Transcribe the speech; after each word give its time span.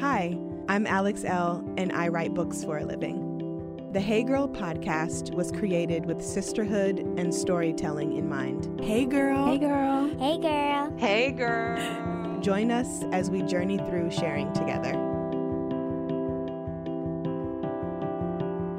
Hi, 0.00 0.34
I'm 0.66 0.86
Alex 0.86 1.24
Elle, 1.24 1.62
and 1.76 1.92
I 1.92 2.08
write 2.08 2.32
books 2.32 2.64
for 2.64 2.78
a 2.78 2.84
living. 2.86 3.90
The 3.92 4.00
Hey 4.00 4.22
Girl 4.22 4.48
podcast 4.48 5.34
was 5.34 5.52
created 5.52 6.06
with 6.06 6.22
sisterhood 6.22 7.00
and 7.18 7.34
storytelling 7.34 8.16
in 8.16 8.26
mind. 8.26 8.80
Hey, 8.80 9.04
girl. 9.04 9.44
Hey, 9.44 9.58
girl. 9.58 10.08
Hey, 10.18 10.38
girl. 10.38 10.96
Hey, 10.96 11.32
girl. 11.32 12.40
Join 12.40 12.70
us 12.70 13.04
as 13.12 13.30
we 13.30 13.42
journey 13.42 13.76
through 13.76 14.10
sharing 14.10 14.50
together. 14.54 14.92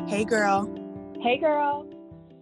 Hey, 0.07 0.25
girl. 0.25 0.73
Hey, 1.21 1.37
girl. 1.37 1.87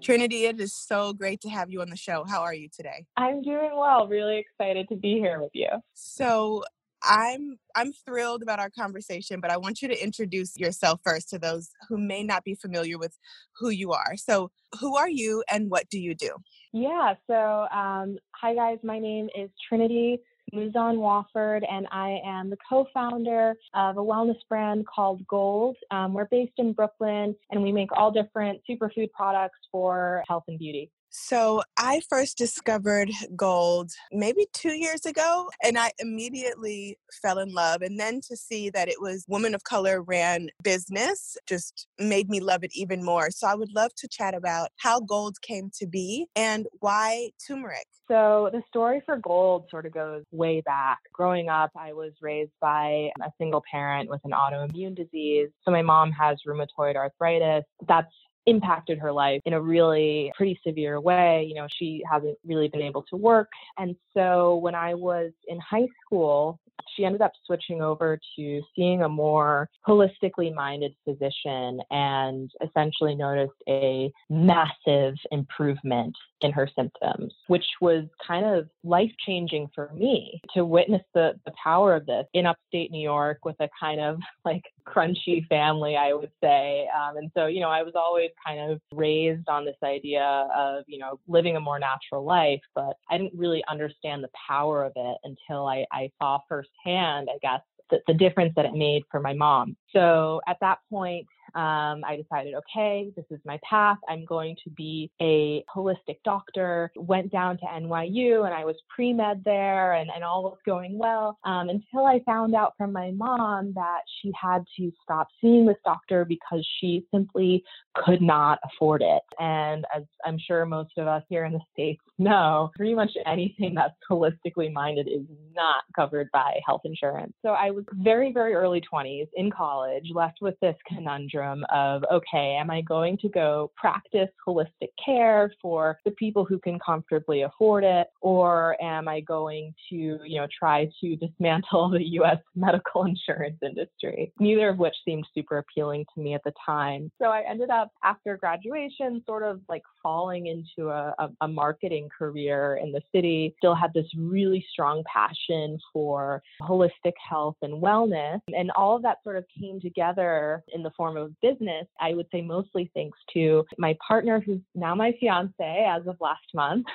Trinity, 0.01 0.45
it 0.45 0.57
is 0.61 0.73
so 0.73 1.11
great 1.11 1.41
to 1.41 1.49
have 1.49 1.69
you 1.69 1.81
on 1.81 1.89
the 1.89 1.97
show. 1.97 2.23
How 2.23 2.43
are 2.43 2.53
you 2.53 2.69
today? 2.69 3.05
I'm 3.17 3.41
doing 3.41 3.71
well. 3.75 4.07
Really 4.07 4.37
excited 4.37 4.87
to 4.87 4.95
be 4.95 5.15
here 5.15 5.41
with 5.41 5.51
you. 5.53 5.67
So, 5.95 6.63
I'm 7.03 7.57
I'm 7.75 7.93
thrilled 7.93 8.43
about 8.43 8.59
our 8.59 8.69
conversation, 8.69 9.39
but 9.39 9.51
I 9.51 9.57
want 9.57 9.81
you 9.81 9.87
to 9.87 10.03
introduce 10.03 10.57
yourself 10.57 10.99
first 11.03 11.29
to 11.29 11.39
those 11.39 11.71
who 11.87 11.97
may 11.97 12.23
not 12.23 12.43
be 12.43 12.55
familiar 12.55 12.97
with 12.97 13.17
who 13.57 13.69
you 13.69 13.91
are. 13.91 14.15
So, 14.17 14.51
who 14.79 14.97
are 14.97 15.09
you 15.09 15.43
and 15.49 15.69
what 15.69 15.89
do 15.89 15.99
you 15.99 16.13
do? 16.15 16.35
Yeah, 16.73 17.15
so 17.27 17.67
um, 17.75 18.17
hi 18.35 18.53
guys, 18.53 18.77
my 18.83 18.99
name 18.99 19.29
is 19.35 19.49
Trinity 19.67 20.19
Mouzon 20.53 20.97
Wofford, 20.97 21.61
and 21.69 21.87
I 21.91 22.19
am 22.25 22.49
the 22.49 22.57
co-founder 22.67 23.55
of 23.73 23.97
a 23.97 24.01
wellness 24.01 24.37
brand 24.47 24.85
called 24.87 25.25
Golde. 25.27 25.77
Um, 25.91 26.13
we're 26.13 26.25
based 26.25 26.53
in 26.57 26.73
Brooklyn, 26.73 27.35
and 27.51 27.63
we 27.63 27.71
make 27.71 27.89
all 27.91 28.11
different 28.11 28.61
superfood 28.69 29.11
products 29.11 29.59
for 29.71 30.23
health 30.27 30.43
and 30.47 30.59
beauty. 30.59 30.91
So 31.09 31.61
I 31.77 32.01
first 32.09 32.37
discovered 32.37 33.09
Golde 33.35 33.91
maybe 34.11 34.47
two 34.53 34.73
years 34.73 35.05
ago, 35.05 35.49
and 35.63 35.77
I 35.77 35.91
immediately 35.99 36.97
fell 37.21 37.39
in 37.39 37.51
love. 37.53 37.81
And 37.81 37.99
then 37.99 38.21
to 38.27 38.37
see 38.37 38.69
that 38.71 38.87
it 38.87 39.01
was 39.01 39.25
woman 39.27 39.55
of 39.55 39.63
color 39.63 40.01
ran 40.01 40.49
business 40.63 41.37
just 41.47 41.87
made 41.97 42.29
me 42.29 42.39
love 42.39 42.63
it 42.63 42.71
even 42.73 43.03
more. 43.03 43.31
So 43.31 43.47
I 43.47 43.55
would 43.55 43.73
love 43.73 43.91
to 43.97 44.07
chat 44.07 44.35
about 44.35 44.69
how 44.77 44.99
Golde 44.99 45.41
came 45.41 45.71
to 45.79 45.87
be 45.87 46.27
and 46.35 46.67
why 46.79 47.31
turmeric. 47.45 47.87
So 48.07 48.49
the 48.51 48.63
story 48.67 49.01
for 49.05 49.17
Golde 49.17 49.65
sort 49.69 49.85
of 49.85 49.93
goes 49.93 50.23
way 50.31 50.61
back. 50.61 50.97
Growing 51.13 51.47
up, 51.47 51.69
I 51.75 51.93
was 51.93 52.11
raised 52.21 52.51
by 52.59 53.11
a 53.21 53.29
single 53.37 53.63
parent 53.69 54.09
with 54.09 54.21
an 54.23 54.31
autoimmune 54.31 54.95
disease. 54.95 55.49
So 55.63 55.69
my 55.69 55.83
mom 55.83 56.11
has 56.13 56.39
rheumatoid 56.47 56.95
arthritis. 56.95 57.65
That's 57.87 58.11
impacted 58.49 58.99
her 58.99 59.11
life 59.11 59.41
in 59.45 59.53
a 59.53 59.61
really 59.61 60.31
pretty 60.35 60.59
severe 60.65 60.99
way. 60.99 61.45
You 61.47 61.55
know, 61.55 61.67
she 61.77 62.03
hasn't 62.09 62.37
really 62.45 62.67
been 62.67 62.81
able 62.81 63.03
to 63.03 63.15
work. 63.15 63.49
And 63.77 63.95
so 64.13 64.57
when 64.57 64.75
I 64.75 64.93
was 64.93 65.31
in 65.47 65.59
high 65.59 65.87
school, 66.05 66.59
she 66.95 67.05
ended 67.05 67.21
up 67.21 67.33
switching 67.45 67.81
over 67.81 68.19
to 68.35 68.61
seeing 68.75 69.03
a 69.03 69.09
more 69.09 69.69
holistically 69.87 70.53
minded 70.53 70.95
physician 71.05 71.79
and 71.91 72.49
essentially 72.65 73.15
noticed 73.15 73.61
a 73.67 74.11
massive 74.29 75.15
improvement 75.31 76.15
in 76.41 76.51
her 76.51 76.69
symptoms, 76.75 77.33
which 77.47 77.65
was 77.81 78.05
kind 78.25 78.45
of 78.45 78.69
life 78.83 79.11
changing 79.25 79.69
for 79.73 79.91
me 79.93 80.41
to 80.53 80.65
witness 80.65 81.01
the, 81.13 81.33
the 81.45 81.51
power 81.61 81.95
of 81.95 82.05
this 82.05 82.25
in 82.33 82.45
upstate 82.45 82.91
New 82.91 83.01
York 83.01 83.39
with 83.43 83.55
a 83.59 83.69
kind 83.79 83.99
of 83.99 84.19
like 84.45 84.63
crunchy 84.87 85.45
family, 85.47 85.95
I 85.95 86.13
would 86.13 86.31
say. 86.41 86.87
Um, 86.95 87.17
and 87.17 87.31
so, 87.35 87.47
you 87.47 87.59
know, 87.59 87.69
I 87.69 87.83
was 87.83 87.93
always 87.95 88.31
kind 88.45 88.71
of 88.71 88.81
raised 88.93 89.47
on 89.47 89.65
this 89.65 89.77
idea 89.83 90.47
of, 90.55 90.83
you 90.87 90.99
know, 90.99 91.19
living 91.27 91.55
a 91.55 91.59
more 91.59 91.79
natural 91.79 92.23
life, 92.23 92.61
but 92.73 92.93
I 93.09 93.17
didn't 93.17 93.37
really 93.37 93.63
understand 93.69 94.23
the 94.23 94.29
power 94.47 94.83
of 94.83 94.93
it 94.95 95.17
until 95.23 95.67
I, 95.67 95.85
I 95.91 96.11
saw 96.19 96.39
firsthand, 96.47 97.29
I 97.33 97.37
guess, 97.41 97.61
the, 97.89 97.99
the 98.07 98.13
difference 98.13 98.53
that 98.55 98.65
it 98.65 98.73
made 98.73 99.03
for 99.11 99.19
my 99.19 99.33
mom. 99.33 99.75
So 99.93 100.41
at 100.47 100.57
that 100.61 100.79
point, 100.89 101.25
um, 101.55 102.03
I 102.05 102.17
decided, 102.21 102.53
okay, 102.55 103.11
this 103.15 103.25
is 103.29 103.39
my 103.45 103.59
path. 103.67 103.97
I'm 104.07 104.25
going 104.25 104.55
to 104.63 104.69
be 104.71 105.11
a 105.21 105.63
holistic 105.73 106.17
doctor. 106.23 106.91
Went 106.95 107.31
down 107.31 107.57
to 107.57 107.65
NYU 107.65 108.45
and 108.45 108.53
I 108.53 108.65
was 108.65 108.75
pre 108.89 109.13
med 109.13 109.41
there 109.45 109.93
and, 109.93 110.09
and 110.13 110.23
all 110.23 110.43
was 110.43 110.57
going 110.65 110.97
well 110.97 111.37
um, 111.43 111.69
until 111.69 112.05
I 112.05 112.21
found 112.25 112.55
out 112.55 112.73
from 112.77 112.91
my 112.91 113.11
mom 113.11 113.73
that 113.75 114.01
she 114.21 114.31
had 114.39 114.63
to 114.77 114.91
stop 115.03 115.27
seeing 115.41 115.65
this 115.65 115.77
doctor 115.85 116.25
because 116.25 116.65
she 116.79 117.05
simply 117.13 117.63
could 117.95 118.21
not 118.21 118.59
afford 118.63 119.01
it. 119.01 119.23
And 119.39 119.85
as 119.95 120.03
I'm 120.25 120.37
sure 120.39 120.65
most 120.65 120.91
of 120.97 121.07
us 121.07 121.23
here 121.29 121.45
in 121.45 121.53
the 121.53 121.59
States 121.73 122.01
know, 122.19 122.69
pretty 122.75 122.93
much 122.93 123.11
anything 123.25 123.73
that's 123.73 123.93
holistically 124.09 124.71
minded 124.71 125.07
is 125.07 125.25
not 125.55 125.83
covered 125.95 126.29
by 126.31 126.59
health 126.65 126.81
insurance. 126.83 127.33
So 127.41 127.49
I 127.49 127.71
was 127.71 127.85
very, 127.93 128.31
very 128.31 128.53
early 128.53 128.81
20s 128.91 129.27
in 129.35 129.49
college, 129.51 130.05
left 130.13 130.39
with 130.41 130.55
this 130.61 130.75
conundrum 130.87 131.38
conundrum 131.39 131.65
of 131.71 132.03
okay, 132.11 132.57
am 132.59 132.69
I 132.69 132.81
going 132.81 133.17
to 133.19 133.29
go 133.29 133.71
practice 133.75 134.29
holistic 134.45 134.89
care 135.03 135.51
for 135.61 135.99
the 136.05 136.11
people 136.11 136.45
who 136.45 136.59
can 136.59 136.79
comfortably 136.79 137.43
afford 137.43 137.83
it, 137.83 138.07
or 138.21 138.81
am 138.81 139.07
I 139.07 139.21
going 139.21 139.73
to, 139.89 139.95
you 139.95 140.39
know, 140.39 140.47
try 140.57 140.89
to 141.01 141.15
dismantle 141.15 141.89
the 141.93 142.03
US 142.19 142.37
medical 142.55 143.03
insurance 143.05 143.57
industry? 143.61 144.31
Neither 144.39 144.69
of 144.69 144.77
which 144.77 144.95
seemed 145.05 145.25
super 145.33 145.59
appealing 145.59 146.05
to 146.15 146.21
me 146.21 146.33
at 146.33 146.43
the 146.43 146.53
time. 146.65 147.11
So 147.19 147.25
I 147.25 147.43
ended 147.49 147.69
up 147.69 147.91
after 148.03 148.37
graduation 148.37 149.23
sort 149.25 149.43
of 149.43 149.61
like 149.69 149.83
falling 150.01 150.47
into 150.47 150.89
a, 150.89 151.13
a, 151.19 151.29
a 151.41 151.47
marketing 151.47 152.09
career 152.15 152.79
in 152.81 152.91
the 152.91 153.01
city, 153.13 153.53
still 153.57 153.75
had 153.75 153.93
this 153.93 154.05
really 154.17 154.65
strong 154.71 155.03
passion 155.11 155.77
for 155.91 156.41
holistic 156.61 157.13
health 157.29 157.55
and 157.61 157.81
wellness. 157.81 158.39
And 158.47 158.71
all 158.71 158.95
of 158.95 159.01
that 159.03 159.17
sort 159.23 159.37
of 159.37 159.45
came 159.59 159.79
together 159.79 160.63
in 160.73 160.83
the 160.83 160.91
form 160.91 161.17
of 161.17 161.28
business, 161.41 161.87
I 161.99 162.13
would 162.13 162.27
say 162.31 162.41
mostly 162.41 162.91
thanks 162.93 163.17
to 163.33 163.65
my 163.77 163.97
partner, 164.05 164.39
who's 164.39 164.61
now 164.75 164.95
my 164.95 165.13
fiance 165.19 165.53
as 165.59 166.07
of 166.07 166.17
last 166.19 166.45
month. 166.53 166.85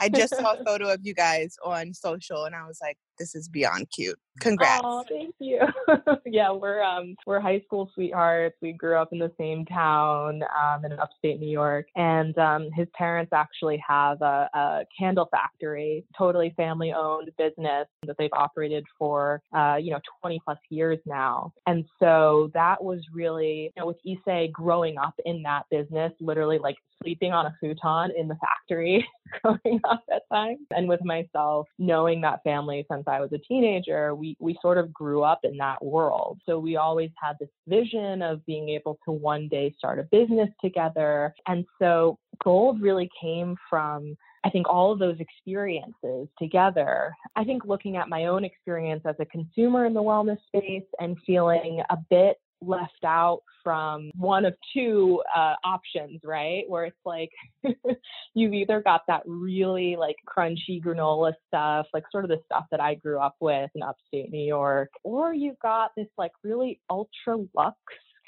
I 0.00 0.08
just 0.08 0.36
saw 0.36 0.54
a 0.54 0.64
photo 0.66 0.92
of 0.92 1.00
you 1.02 1.14
guys 1.14 1.56
on 1.64 1.94
social 1.94 2.44
and 2.44 2.54
I 2.54 2.66
was 2.66 2.78
like, 2.80 2.98
this 3.18 3.34
is 3.34 3.48
beyond 3.48 3.88
cute. 3.90 4.18
Congrats. 4.40 4.82
Oh, 4.84 5.02
thank 5.08 5.34
you. 5.38 5.60
yeah, 6.26 6.52
we're 6.52 6.82
um 6.82 7.16
we're 7.26 7.40
high 7.40 7.60
school 7.64 7.90
sweethearts. 7.94 8.56
We 8.60 8.72
grew 8.72 8.96
up 8.96 9.08
in 9.12 9.18
the 9.18 9.32
same 9.38 9.64
town 9.64 10.42
um, 10.42 10.84
in 10.84 10.92
upstate 10.98 11.40
New 11.40 11.48
York, 11.48 11.86
and 11.96 12.36
um, 12.38 12.68
his 12.74 12.86
parents 12.94 13.32
actually 13.32 13.82
have 13.86 14.20
a, 14.20 14.48
a 14.54 14.84
candle 14.98 15.28
factory, 15.30 16.04
totally 16.16 16.52
family 16.56 16.92
owned 16.92 17.30
business 17.38 17.86
that 18.06 18.16
they've 18.18 18.30
operated 18.32 18.84
for 18.98 19.40
uh, 19.56 19.76
you 19.80 19.90
know 19.90 20.00
20 20.20 20.40
plus 20.44 20.58
years 20.70 20.98
now. 21.06 21.52
And 21.66 21.84
so 21.98 22.50
that 22.54 22.82
was 22.82 23.00
really 23.12 23.72
you 23.74 23.82
know 23.82 23.86
with 23.86 23.98
Issey 24.04 24.50
growing 24.52 24.98
up 24.98 25.14
in 25.24 25.42
that 25.44 25.64
business, 25.70 26.12
literally 26.20 26.58
like 26.58 26.76
sleeping 27.02 27.32
on 27.32 27.46
a 27.46 27.56
futon 27.60 28.10
in 28.16 28.28
the 28.28 28.36
factory 28.36 29.06
growing 29.42 29.80
up 29.84 30.02
at 30.12 30.22
times. 30.32 30.60
And 30.70 30.88
with 30.88 31.04
myself, 31.04 31.66
knowing 31.78 32.20
that 32.22 32.42
family 32.42 32.86
since 32.90 33.05
I 33.08 33.20
was 33.20 33.32
a 33.32 33.38
teenager, 33.38 34.14
we, 34.14 34.36
we 34.38 34.58
sort 34.60 34.78
of 34.78 34.92
grew 34.92 35.22
up 35.22 35.40
in 35.44 35.56
that 35.58 35.84
world. 35.84 36.40
So 36.46 36.58
we 36.58 36.76
always 36.76 37.10
had 37.22 37.36
this 37.40 37.48
vision 37.66 38.22
of 38.22 38.44
being 38.46 38.68
able 38.68 38.98
to 39.04 39.12
one 39.12 39.48
day 39.48 39.74
start 39.78 39.98
a 39.98 40.04
business 40.04 40.48
together. 40.62 41.34
And 41.46 41.64
so 41.80 42.18
Golde 42.42 42.80
really 42.80 43.10
came 43.20 43.56
from 43.68 44.16
I 44.44 44.50
think 44.50 44.68
all 44.68 44.92
of 44.92 45.00
those 45.00 45.18
experiences 45.18 46.28
together. 46.38 47.12
I 47.34 47.42
think 47.42 47.64
looking 47.64 47.96
at 47.96 48.08
my 48.08 48.26
own 48.26 48.44
experience 48.44 49.02
as 49.04 49.16
a 49.18 49.24
consumer 49.24 49.86
in 49.86 49.92
the 49.92 50.02
wellness 50.02 50.38
space 50.46 50.86
and 51.00 51.16
feeling 51.26 51.82
a 51.90 51.96
bit 52.08 52.36
left 52.62 53.04
out 53.04 53.42
from 53.62 54.10
one 54.16 54.44
of 54.44 54.54
two 54.72 55.22
uh, 55.34 55.54
options, 55.64 56.20
right? 56.24 56.64
Where 56.68 56.84
it's 56.84 56.96
like 57.04 57.30
you've 58.34 58.54
either 58.54 58.80
got 58.80 59.02
that 59.08 59.22
really 59.26 59.96
like 59.96 60.16
crunchy 60.26 60.82
granola 60.82 61.32
stuff, 61.48 61.86
like 61.92 62.04
sort 62.10 62.24
of 62.24 62.30
the 62.30 62.40
stuff 62.46 62.64
that 62.70 62.80
I 62.80 62.94
grew 62.94 63.18
up 63.18 63.36
with 63.40 63.70
in 63.74 63.82
upstate 63.82 64.30
New 64.30 64.46
York, 64.46 64.90
or 65.02 65.34
you've 65.34 65.58
got 65.60 65.92
this 65.96 66.08
like 66.16 66.32
really 66.42 66.80
ultra 66.90 67.38
luxe 67.54 67.76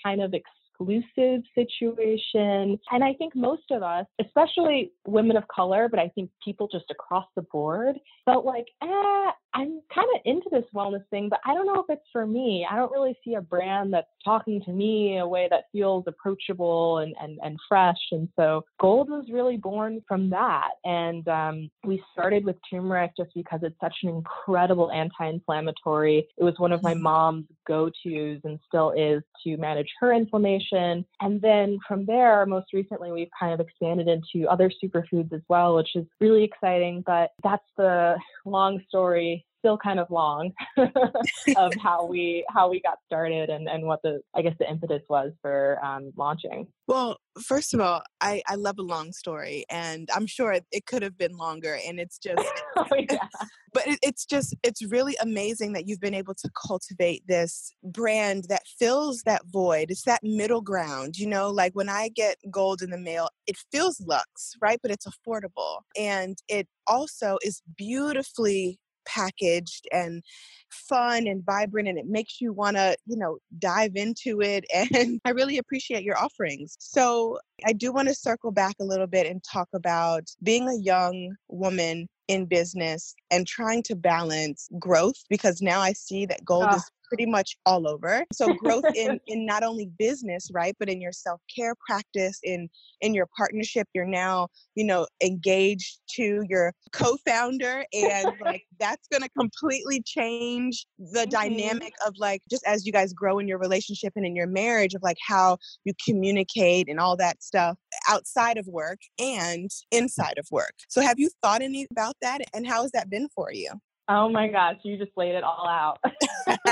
kind 0.05 0.21
of 0.21 0.35
exclusive 0.79 1.43
situation. 1.55 2.79
And 2.91 3.05
I 3.05 3.13
think 3.15 3.35
most 3.35 3.71
of 3.71 3.83
us, 3.83 4.07
especially 4.25 4.93
women 5.07 5.37
of 5.37 5.45
color, 5.49 5.89
but 5.89 5.99
I 5.99 6.09
think 6.15 6.31
people 6.45 6.69
just 6.71 6.87
across 6.91 7.27
the 7.37 7.43
board, 7.43 7.97
felt 8.25 8.45
like, 8.45 8.67
eh, 8.83 9.31
I'm 9.59 9.81
kind 9.93 10.07
of 10.15 10.21
into 10.25 10.49
this 10.53 10.65
wellness 10.73 11.03
thing, 11.11 11.29
but 11.29 11.41
I 11.45 11.53
don't 11.53 11.67
know 11.67 11.81
if 11.81 11.87
it's 11.89 12.07
for 12.13 12.25
me. 12.25 12.65
I 12.71 12.77
don't 12.77 12.93
really 12.93 13.19
see 13.25 13.35
a 13.35 13.41
brand 13.41 13.93
that's 13.93 14.07
talking 14.25 14.63
to 14.63 14.71
me 14.71 15.15
in 15.15 15.19
a 15.19 15.27
way 15.27 15.49
that 15.51 15.65
feels 15.73 16.05
approachable 16.07 16.99
and, 16.99 17.13
and, 17.21 17.41
and 17.43 17.59
fresh. 17.69 17.99
And 18.13 18.29
so 18.37 18.65
Golde 18.81 19.11
was 19.11 19.27
really 19.33 19.57
born 19.57 20.01
from 20.07 20.31
that. 20.31 20.71
And 20.85 21.27
um, 21.27 21.71
we 21.85 22.01
started 22.13 22.45
with 22.45 22.55
turmeric 22.71 23.17
just 23.17 23.31
because 23.35 23.59
it's 23.65 23.75
such 23.81 23.97
an 24.05 24.11
incredible 24.11 24.93
anti 24.93 25.29
inflammatory. 25.29 26.29
It 26.37 26.45
was 26.45 26.55
one 26.59 26.71
of 26.71 26.85
my 26.85 26.95
mm-hmm. 26.95 27.03
mom's 27.03 27.47
go 27.67 27.87
tos 27.89 28.41
and 28.45 28.61
still 28.69 28.93
is 28.93 29.25
to 29.43 29.57
manage 29.57 29.89
her 29.99 30.13
inflammation. 30.13 31.05
And 31.21 31.41
then 31.41 31.79
from 31.89 32.07
there, 32.07 32.47
most 32.47 32.73
recently, 32.73 33.11
we've 33.11 33.29
kind 33.39 33.53
of 33.53 33.59
expanded 33.59 34.07
into 34.07 34.49
other 34.49 34.71
superfoods 34.83 35.33
as 35.33 35.43
well, 35.49 35.75
which 35.75 35.97
is 35.97 36.07
really 36.21 36.45
exciting. 36.45 37.03
But 37.05 37.31
that's 37.43 37.67
the 37.77 38.17
long 38.45 38.81
story 38.89 39.45
still 39.59 39.79
kind 39.79 39.99
of 39.99 40.11
long 40.11 40.53
of 41.57 41.73
how 41.83 42.07
we 42.07 42.45
how 42.49 42.69
we 42.69 42.81
got 42.81 42.99
started 43.07 43.51
and 43.51 43.69
and 43.69 43.85
what 43.85 44.01
the 44.03 44.21
I 44.35 44.43
guess 44.43 44.55
the 44.59 44.71
impetus 44.71 45.03
was 45.09 45.33
for 45.43 45.79
um, 45.85 46.13
launching. 46.17 46.67
Well, 46.87 47.19
first 47.43 47.75
of 47.75 47.81
all, 47.81 48.03
I, 48.21 48.43
I 48.47 48.55
love 48.55 48.79
a 48.79 48.83
long 48.83 49.13
story, 49.13 49.65
and 49.71 50.09
I'm 50.15 50.27
sure 50.27 50.53
it, 50.53 50.65
it 50.73 50.87
could 50.87 51.03
have 51.03 51.19
been 51.19 51.37
longer. 51.37 51.79
And 51.87 52.01
it's 52.01 52.19
just, 52.19 52.43
oh, 52.77 52.87
yeah. 52.97 53.29
but 53.75 53.87
it, 53.87 53.99
it's 54.03 54.25
just, 54.25 54.55
it's 54.63 54.83
really 54.83 55.15
amazing 55.21 55.75
that 55.75 55.87
you've 55.87 56.01
been 56.01 56.15
able 56.15 56.35
to 56.35 56.51
cultivate 56.67 57.23
this 57.29 57.75
brand 57.85 58.47
that 58.49 58.63
fills 58.79 59.23
that 59.27 59.43
void. 59.47 59.91
It's 59.91 60.05
that 60.05 60.21
middle 60.23 60.63
ground, 60.63 61.19
you 61.19 61.27
know, 61.27 61.51
like 61.51 61.75
when 61.75 61.89
I 61.89 62.09
get 62.09 62.39
Golde 62.51 62.83
in 62.83 62.91
the 62.91 62.99
mail, 62.99 63.29
it 63.47 63.57
feels 63.71 64.01
luxe, 64.01 64.55
right? 64.61 64.79
But 64.83 64.91
it's 64.91 65.07
affordable. 65.07 65.81
And 65.99 66.39
it 66.49 66.69
also 66.87 67.39
is 67.43 67.63
beautifully 67.77 68.79
packaged 69.09 69.89
and 69.91 70.23
fun 70.71 71.27
and 71.27 71.45
vibrant 71.45 71.89
and 71.89 71.99
it 71.99 72.07
makes 72.07 72.41
you 72.41 72.53
want 72.53 72.77
to 72.77 72.95
you 73.07 73.17
know 73.17 73.39
dive 73.59 73.93
into 73.97 74.41
it 74.41 74.65
and 74.95 75.21
i 75.25 75.31
really 75.31 75.59
appreciate 75.59 76.05
your 76.05 76.19
offerings 76.19 76.77
so 76.79 77.39
i 77.67 77.73
do 77.73 77.93
want 77.93 78.07
to 78.07 78.15
circle 78.15 78.51
back 78.51 78.77
a 78.81 78.85
little 78.85 79.07
bit 79.07 79.27
and 79.27 79.43
talk 79.43 79.69
about 79.75 80.25
being 80.43 80.69
a 80.69 80.83
young 80.83 81.35
woman 81.49 82.07
in 82.29 82.45
business 82.45 83.15
and 83.31 83.47
trying 83.47 83.83
to 83.83 83.97
balance 83.97 84.69
growth 84.79 85.17
because 85.31 85.63
now 85.63 85.81
i 85.81 85.93
see 85.93 86.27
that 86.27 86.45
Golde 86.45 86.69
oh. 86.71 86.77
is 86.77 86.91
pretty 87.09 87.27
much 87.27 87.57
all 87.67 87.89
over 87.89 88.25
so 88.33 88.53
growth 88.55 88.85
in 88.95 89.19
in 89.27 89.47
not 89.47 89.63
only 89.63 89.91
business 89.99 90.51
right 90.53 90.75
but 90.79 90.89
in 90.89 91.01
your 91.01 91.13
self-care 91.13 91.75
practice 91.87 92.39
in 92.43 92.69
in 93.01 93.15
your 93.15 93.27
partnership 93.37 93.87
you're 93.95 94.05
now 94.05 94.49
you 94.75 94.85
know 94.85 95.07
engaged 95.23 96.01
to 96.09 96.43
your 96.49 96.73
co-founder 96.93 97.85
and 97.93 98.33
like 98.45 98.65
that's 98.81 99.09
going 99.09 99.23
to 99.23 99.29
completely 99.39 100.03
change 100.05 100.87
the 100.99 101.21
mm-hmm. 101.21 101.31
dynamic 101.31 101.93
of 102.07 102.15
like 102.19 102.43
just 102.51 102.65
as 102.67 102.87
you 102.87 102.93
guys 102.93 103.13
grow 103.13 103.39
in 103.39 103.49
your 103.49 103.59
relationship 103.59 104.13
and 104.17 104.27
in 104.27 104.37
your 104.37 104.47
marriage 104.47 104.95
of 104.95 105.03
like 105.03 105.19
how 105.27 105.57
you 105.85 105.93
communicate 106.05 106.89
and 106.89 107.01
all 107.01 107.17
that 107.17 107.43
stuff 107.43 107.77
outside 108.09 108.59
of 108.59 108.67
work 108.67 108.99
and 109.19 109.71
inside 109.91 110.39
of 110.39 110.47
work 110.51 110.75
so 110.89 111.01
have 111.01 111.19
you 111.19 111.31
thought 111.43 111.63
any 111.63 111.87
about 111.91 112.15
that 112.21 112.41
and 112.55 112.67
how 112.67 112.83
has 112.83 112.91
that 112.93 113.11
been 113.11 113.29
for 113.35 113.53
you 113.53 113.71
Oh 114.11 114.31
my 114.31 114.49
gosh, 114.49 114.77
you 114.85 114.97
just 114.97 115.11
laid 115.17 115.35
it 115.35 115.45
all 115.45 115.69
out. 115.69 115.99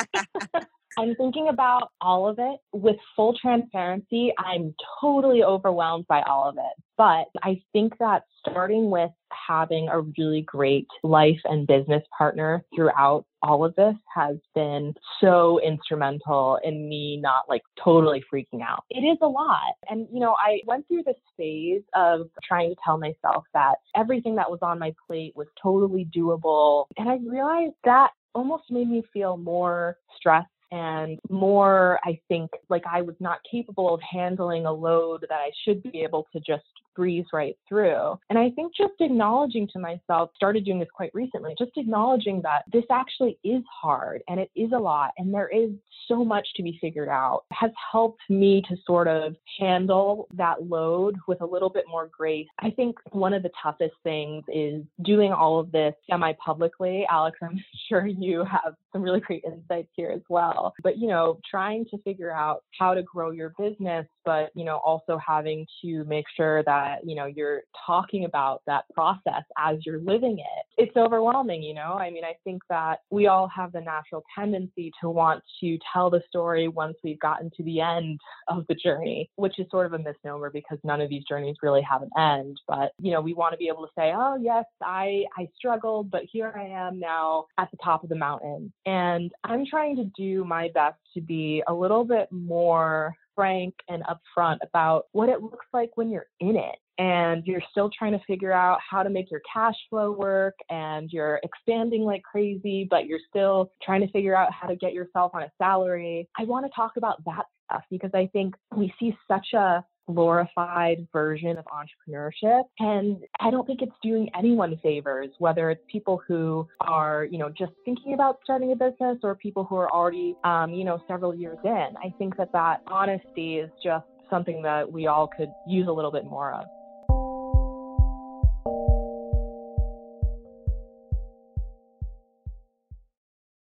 I'm 0.99 1.15
thinking 1.17 1.49
about 1.49 1.93
all 2.01 2.27
of 2.29 2.39
it 2.39 2.59
with 2.73 2.97
full 3.15 3.37
transparency. 3.41 4.33
I'm 4.39 4.75
totally 5.01 5.43
overwhelmed 5.43 6.07
by 6.09 6.23
all 6.23 6.49
of 6.49 6.57
it. 6.57 6.83
But 6.97 7.27
I 7.43 7.61
think 7.75 7.99
that 7.99 8.23
starting 8.41 8.91
with 8.91 9.11
having 9.47 9.89
a 9.89 10.01
really 10.01 10.43
great 10.43 10.87
life 11.03 11.39
and 11.45 11.67
business 11.67 12.03
partner 12.17 12.65
throughout 12.75 13.27
all 13.43 13.65
of 13.65 13.75
this 13.77 13.95
has 14.15 14.37
been 14.55 14.95
so 15.21 15.61
instrumental 15.63 16.59
in 16.65 16.89
me 16.89 17.19
not 17.21 17.43
like 17.49 17.61
totally 17.83 18.25
freaking 18.33 18.63
out. 18.67 18.85
It 18.89 19.01
is 19.01 19.19
a 19.21 19.29
lot. 19.29 19.75
And, 19.91 20.09
you 20.11 20.21
know, 20.21 20.35
I 20.39 20.61
went 20.67 20.89
through 20.89 21.03
this 21.05 21.17
phase 21.37 21.83
of 21.95 22.31
trying 22.43 22.71
to 22.71 22.77
tell 22.83 22.97
myself 22.97 23.45
that 23.53 23.77
everything 23.95 24.37
that 24.37 24.51
was 24.51 24.61
on 24.63 24.79
my 24.79 24.95
plate 25.07 25.35
was 25.37 25.49
totally 25.63 26.09
doable. 26.17 26.87
And 26.97 27.11
I 27.11 27.19
realized 27.27 27.75
that 27.85 28.13
almost 28.35 28.65
made 28.71 28.89
me 28.89 29.03
feel 29.13 29.37
more 29.37 29.97
stressed 30.17 30.49
and 30.73 31.19
more, 31.31 32.01
I 32.05 32.21
think, 32.29 32.51
like 32.69 32.85
I 32.91 33.03
was 33.03 33.15
not 33.21 33.39
capable 33.51 33.95
of 33.95 34.01
handling 34.03 34.67
a 34.67 34.73
load 34.73 35.25
that 35.29 35.39
I 35.39 35.51
should 35.65 35.83
be 35.83 36.03
able 36.03 36.27
to 36.33 36.41
just 36.41 36.65
breeze 36.97 37.27
right 37.33 37.57
through. 37.69 38.19
And 38.31 38.39
I 38.39 38.51
think 38.51 38.73
just 38.77 38.95
acknowledging 39.01 39.69
to 39.73 39.79
myself, 39.79 40.31
started 40.35 40.65
doing 40.65 40.79
this 40.79 40.89
quite 40.95 41.11
recently, 41.15 41.55
just 41.59 41.73
acknowledging 41.77 42.41
that 42.43 42.63
this 42.73 42.85
actually 42.91 43.39
is 43.45 43.63
hard 43.71 44.23
and 44.29 44.41
it 44.41 44.51
is 44.57 44.73
a 44.75 44.79
lot 44.79 45.13
and 45.19 45.33
there 45.33 45.49
is 45.49 45.71
so 46.09 46.25
much 46.25 46.47
to 46.57 46.63
be 46.63 46.79
figured 46.81 47.09
out 47.09 47.45
has 47.53 47.71
helped 47.93 48.21
me 48.29 48.63
to 48.69 48.77
sort 48.87 49.09
of 49.09 49.35
handle 49.59 50.29
that 50.35 50.69
load 50.69 51.17
with 51.27 51.41
a 51.41 51.47
little 51.47 51.71
bit 51.71 51.85
more 51.89 52.09
grace. 52.17 52.47
I 52.61 52.71
think 52.71 52.97
one 53.13 53.33
of 53.33 53.43
the 53.43 53.51
toughest 53.63 53.95
things 54.03 54.45
is 54.49 54.83
doing 55.05 55.33
all 55.33 55.59
of 55.59 55.73
this 55.73 55.95
semi 56.09 56.33
publicly. 56.45 57.07
Alex, 57.11 57.39
I'm 57.43 57.63
sure 57.89 58.07
you 58.07 58.45
have 58.45 58.75
some 58.93 59.03
really 59.03 59.21
great 59.21 59.45
insights 59.45 59.89
here 59.95 60.11
as 60.11 60.23
well. 60.29 60.75
But, 60.83 60.99
you 60.99 61.09
know, 61.09 61.39
trying 61.49 61.85
to 61.87 61.99
figure 61.99 62.33
out 62.33 62.63
how 62.79 62.95
to 62.95 63.03
grow 63.03 63.31
your 63.31 63.53
business, 63.59 64.07
but, 64.25 64.51
you 64.55 64.65
know, 64.65 64.79
also 64.79 65.19
having 65.25 65.67
to 65.83 66.05
make 66.05 66.25
sure 66.37 66.63
that 66.65 66.86
that 66.87 67.00
you 67.05 67.15
know 67.15 67.27
you're 67.27 67.62
talking 67.85 68.25
about 68.25 68.62
that 68.67 68.85
process 68.94 69.43
as 69.59 69.79
you're 69.85 70.00
living 70.00 70.38
it 70.38 70.65
it's 70.79 70.97
overwhelming 70.97 71.62
you 71.62 71.75
know? 71.75 71.94
I 71.94 72.11
mean 72.11 72.25
i 72.25 72.35
think 72.44 72.62
that 72.69 73.00
we 73.11 73.27
all 73.27 73.49
have 73.49 73.73
the 73.73 73.81
natural 73.81 74.23
tendency 74.37 74.93
to 75.00 75.11
want 75.11 75.43
to 75.61 75.79
tell 75.93 76.11
the 76.11 76.23
story 76.29 76.69
once 76.69 76.97
we've 77.03 77.19
gotten 77.19 77.50
to 77.56 77.62
the 77.65 77.81
end 77.81 78.19
of 78.49 78.65
the 78.69 78.75
journey 78.75 79.29
which 79.37 79.59
is 79.59 79.67
sort 79.71 79.87
of 79.87 79.93
a 79.94 79.99
misnomer 79.99 80.50
because 80.50 80.79
none 80.85 81.00
of 81.00 81.09
these 81.09 81.25
journeys 81.29 81.56
really 81.62 81.83
have 81.83 82.03
an 82.03 82.11
end 82.19 82.59
but 82.69 82.93
you 83.00 83.12
know 83.12 83.21
we 83.21 83.35
want 83.35 83.53
to 83.53 83.59
be 83.59 83.69
able 83.69 83.83
to 83.85 83.93
say 83.99 84.12
oh 84.15 84.37
yes 84.41 84.65
i 84.83 85.25
i 85.37 85.49
struggled 85.56 86.11
but 86.11 86.23
here 86.31 86.53
i 86.56 86.65
am 86.65 86.99
now 86.99 87.47
at 87.59 87.71
the 87.71 87.77
top 87.83 88.03
of 88.03 88.09
the 88.09 88.17
mountain. 88.17 88.73
And 88.85 89.33
i'm 89.44 89.65
trying 89.67 89.97
to 89.97 90.05
do 90.17 90.44
my 90.44 90.71
best 90.75 90.99
to 91.15 91.21
be 91.21 91.62
a 91.67 91.75
little 91.75 92.05
bit 92.05 92.29
more 92.31 93.15
frank 93.37 93.75
and 93.88 94.03
upfront 94.05 94.56
about 94.65 95.05
what 95.12 95.29
it 95.29 95.41
looks 95.41 95.67
like 95.73 95.91
when 95.94 96.11
you're 96.11 96.27
in 96.41 96.56
it 96.56 96.77
and 96.99 97.47
you're 97.47 97.62
still 97.71 97.91
trying 97.97 98.12
to 98.12 98.25
figure 98.27 98.53
out 98.53 98.79
how 98.88 99.03
to 99.03 99.11
make 99.11 99.31
your 99.31 99.43
cash 99.53 99.75
flow 99.91 100.11
work 100.12 100.55
and 100.71 101.11
you're 101.12 101.41
expanding 101.44 102.03
like 102.03 102.23
crazy, 102.23 102.87
but 102.88 103.06
you're 103.06 103.21
still 103.29 103.71
trying 103.83 104.00
to 104.00 104.11
figure 104.11 104.35
out 104.35 104.50
how 104.53 104.67
to 104.67 104.77
get 104.77 104.94
yourself 104.94 105.33
on 105.35 105.43
a 105.43 105.53
salary. 105.59 106.29
I 106.38 106.44
want 106.44 106.65
to 106.65 106.73
talk 106.75 106.93
about 106.97 107.23
that 107.27 107.44
stuff 107.67 107.83
because 107.91 108.11
I 108.15 108.29
think 108.33 108.55
we 108.75 108.93
see 108.99 109.17
such 109.29 109.53
a 109.55 109.85
glorified 110.12 111.06
version 111.12 111.56
of 111.58 111.64
entrepreneurship. 111.67 112.62
And 112.79 113.19
I 113.41 113.50
don't 113.50 113.67
think 113.67 113.82
it's 113.82 113.93
doing 114.03 114.29
anyone 114.38 114.79
favors, 114.82 115.31
whether 115.38 115.70
it's 115.70 115.82
people 115.91 116.20
who 116.26 116.67
are, 116.81 117.25
you 117.25 117.38
know, 117.38 117.50
just 117.50 117.73
thinking 117.85 118.14
about 118.14 118.38
starting 118.44 118.73
a 118.73 118.76
business 118.76 119.19
or 119.23 119.35
people 119.35 119.64
who 119.64 119.76
are 119.76 119.91
already, 119.91 120.35
um, 120.44 120.73
you 120.73 120.85
know, 120.85 121.03
several 121.08 121.35
years 121.35 121.58
in. 121.64 121.88
I 122.03 122.12
think 122.19 122.37
that 122.37 122.53
that 122.53 122.82
honesty 122.87 123.56
is 123.56 123.70
just 123.82 124.06
something 124.31 124.62
that 124.62 124.91
we 124.91 125.06
all 125.06 125.29
could 125.29 125.50
use 125.67 125.88
a 125.88 125.93
little 125.93 126.12
bit 126.12 126.25
more 126.25 126.52
of. 126.52 126.67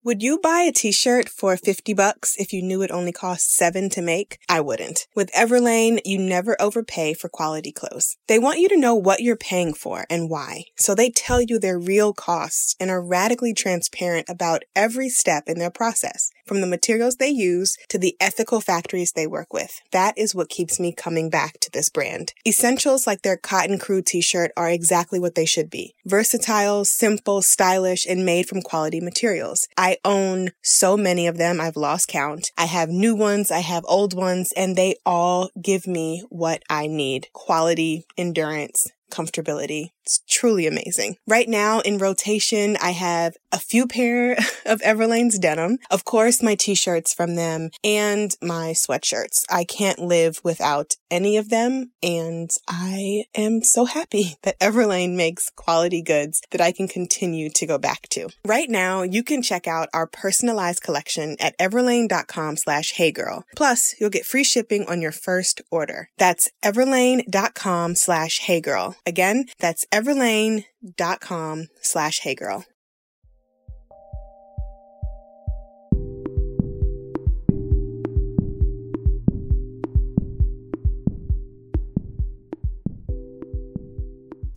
Would 0.03 0.23
you 0.23 0.39
buy 0.39 0.61
a 0.61 0.71
t-shirt 0.71 1.29
for 1.29 1.55
50 1.55 1.93
bucks 1.93 2.35
if 2.37 2.51
you 2.51 2.63
knew 2.63 2.81
it 2.81 2.89
only 2.89 3.11
cost 3.11 3.55
7 3.55 3.87
to 3.91 4.01
make? 4.01 4.39
I 4.49 4.59
wouldn't. 4.59 5.05
With 5.13 5.31
Everlane, 5.33 5.99
you 6.03 6.17
never 6.17 6.59
overpay 6.59 7.13
for 7.13 7.29
quality 7.29 7.71
clothes. 7.71 8.17
They 8.27 8.39
want 8.39 8.57
you 8.57 8.67
to 8.69 8.79
know 8.79 8.95
what 8.95 9.19
you're 9.19 9.35
paying 9.35 9.75
for 9.75 10.07
and 10.09 10.27
why. 10.27 10.63
So 10.75 10.95
they 10.95 11.11
tell 11.11 11.39
you 11.39 11.59
their 11.59 11.77
real 11.77 12.13
costs 12.13 12.75
and 12.79 12.89
are 12.89 12.99
radically 12.99 13.53
transparent 13.53 14.27
about 14.27 14.63
every 14.75 15.07
step 15.07 15.43
in 15.45 15.59
their 15.59 15.69
process, 15.69 16.31
from 16.45 16.61
the 16.61 16.67
materials 16.67 17.15
they 17.15 17.29
use 17.29 17.77
to 17.89 17.97
the 17.97 18.15
ethical 18.19 18.61
factories 18.61 19.11
they 19.11 19.27
work 19.27 19.53
with. 19.53 19.81
That 19.91 20.17
is 20.17 20.35
what 20.35 20.49
keeps 20.49 20.79
me 20.79 20.93
coming 20.93 21.29
back 21.29 21.59
to 21.61 21.71
this 21.71 21.89
brand. 21.89 22.33
Essentials 22.45 23.07
like 23.07 23.21
their 23.21 23.37
Cotton 23.37 23.79
Crew 23.79 24.01
t-shirt 24.01 24.51
are 24.57 24.69
exactly 24.69 25.19
what 25.19 25.35
they 25.35 25.45
should 25.45 25.69
be. 25.69 25.95
Versatile, 26.05 26.85
simple, 26.85 27.41
stylish, 27.41 28.05
and 28.05 28.25
made 28.25 28.47
from 28.47 28.61
quality 28.61 29.01
materials. 29.01 29.67
I 29.77 29.97
own 30.03 30.51
so 30.61 30.97
many 30.97 31.27
of 31.27 31.37
them. 31.37 31.59
I've 31.61 31.75
lost 31.75 32.07
count. 32.07 32.51
I 32.57 32.65
have 32.65 32.89
new 32.89 33.15
ones. 33.15 33.51
I 33.51 33.59
have 33.59 33.83
old 33.87 34.13
ones 34.13 34.51
and 34.55 34.75
they 34.75 34.95
all 35.05 35.49
give 35.61 35.87
me 35.87 36.23
what 36.29 36.63
I 36.69 36.87
need. 36.87 37.27
Quality, 37.33 38.05
endurance, 38.17 38.87
comfortability. 39.11 39.91
It's 40.11 40.19
truly 40.27 40.67
amazing. 40.67 41.15
Right 41.25 41.47
now 41.47 41.79
in 41.79 41.97
rotation, 41.97 42.75
I 42.81 42.91
have 42.91 43.37
a 43.53 43.57
few 43.57 43.87
pair 43.87 44.33
of 44.65 44.81
Everlane's 44.81 45.39
denim, 45.39 45.77
of 45.89 46.03
course, 46.03 46.43
my 46.43 46.55
t-shirts 46.55 47.13
from 47.13 47.35
them 47.35 47.69
and 47.81 48.35
my 48.41 48.73
sweatshirts. 48.75 49.45
I 49.49 49.63
can't 49.63 49.99
live 49.99 50.41
without 50.43 50.95
any 51.09 51.37
of 51.37 51.49
them. 51.49 51.91
And 52.03 52.49
I 52.67 53.23
am 53.35 53.61
so 53.61 53.85
happy 53.85 54.35
that 54.43 54.59
Everlane 54.59 55.15
makes 55.15 55.49
quality 55.49 56.01
goods 56.01 56.41
that 56.51 56.59
I 56.59 56.73
can 56.73 56.89
continue 56.89 57.49
to 57.51 57.65
go 57.65 57.77
back 57.77 58.09
to. 58.09 58.27
Right 58.45 58.69
now, 58.69 59.03
you 59.03 59.23
can 59.23 59.41
check 59.41 59.65
out 59.65 59.87
our 59.93 60.07
personalized 60.07 60.81
collection 60.81 61.37
at 61.39 61.57
everlane.com 61.57 62.57
slash 62.57 62.95
heygirl. 62.95 63.43
Plus, 63.55 63.95
you'll 63.99 64.09
get 64.09 64.25
free 64.25 64.43
shipping 64.43 64.85
on 64.87 65.01
your 65.01 65.11
first 65.13 65.61
order. 65.71 66.09
That's 66.17 66.49
everlane.com 66.63 67.95
slash 67.95 68.41
heygirl. 68.41 68.95
Again, 69.05 69.45
that's 69.59 69.85
everlane.com 70.01 71.67
slash 71.81 72.21
heygirl. 72.21 72.63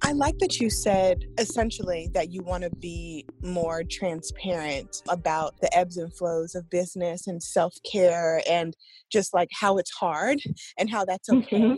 I 0.03 0.13
like 0.13 0.39
that 0.39 0.61
you 0.61 0.71
said 0.71 1.25
essentially 1.39 2.09
that 2.15 2.31
you 2.31 2.43
want 2.43 2.63
to 2.63 2.71
be 2.71 3.27
more 3.43 3.83
transparent 3.91 5.03
about 5.09 5.55
the 5.61 5.77
ebbs 5.77 5.97
and 5.97 6.15
flows 6.15 6.55
of 6.55 6.71
business 6.71 7.27
and 7.27 7.43
self 7.43 7.75
care 7.91 8.41
and 8.49 8.77
just 9.11 9.35
like 9.35 9.49
how 9.53 9.79
it's 9.79 9.91
hard 9.91 10.41
and 10.79 10.91
how 10.91 11.05
that's 11.05 11.29
okay. 11.29 11.59
Mm-hmm 11.59 11.75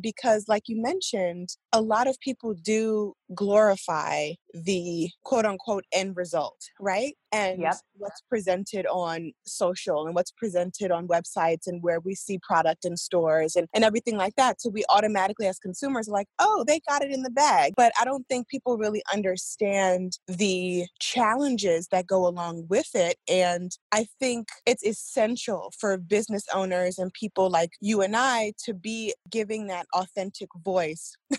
because 0.00 0.46
like 0.48 0.64
you 0.66 0.80
mentioned 0.80 1.56
a 1.72 1.80
lot 1.80 2.06
of 2.06 2.18
people 2.20 2.54
do 2.54 3.14
glorify 3.34 4.30
the 4.64 5.10
quote 5.24 5.44
unquote 5.44 5.84
end 5.92 6.16
result, 6.16 6.58
right? 6.80 7.14
And 7.32 7.60
yep. 7.60 7.74
what's 7.96 8.22
presented 8.28 8.86
on 8.86 9.32
social 9.44 10.06
and 10.06 10.14
what's 10.14 10.30
presented 10.30 10.90
on 10.90 11.08
websites 11.08 11.66
and 11.66 11.82
where 11.82 12.00
we 12.00 12.14
see 12.14 12.38
product 12.38 12.84
in 12.84 12.96
stores 12.96 13.56
and, 13.56 13.68
and 13.74 13.84
everything 13.84 14.16
like 14.16 14.34
that. 14.36 14.60
So 14.60 14.70
we 14.70 14.84
automatically, 14.88 15.46
as 15.46 15.58
consumers, 15.58 16.08
are 16.08 16.12
like, 16.12 16.28
oh, 16.38 16.64
they 16.66 16.80
got 16.88 17.02
it 17.02 17.10
in 17.10 17.22
the 17.22 17.30
bag. 17.30 17.74
But 17.76 17.92
I 18.00 18.04
don't 18.04 18.26
think 18.28 18.48
people 18.48 18.78
really 18.78 19.02
understand 19.12 20.18
the 20.28 20.86
challenges 20.98 21.88
that 21.88 22.06
go 22.06 22.26
along 22.26 22.66
with 22.68 22.94
it. 22.94 23.16
And 23.28 23.70
I 23.92 24.06
think 24.18 24.48
it's 24.64 24.84
essential 24.84 25.72
for 25.78 25.98
business 25.98 26.44
owners 26.54 26.98
and 26.98 27.12
people 27.12 27.50
like 27.50 27.70
you 27.80 28.00
and 28.00 28.16
I 28.16 28.52
to 28.64 28.72
be 28.72 29.12
giving 29.30 29.66
that 29.66 29.86
authentic 29.94 30.48
voice 30.64 31.14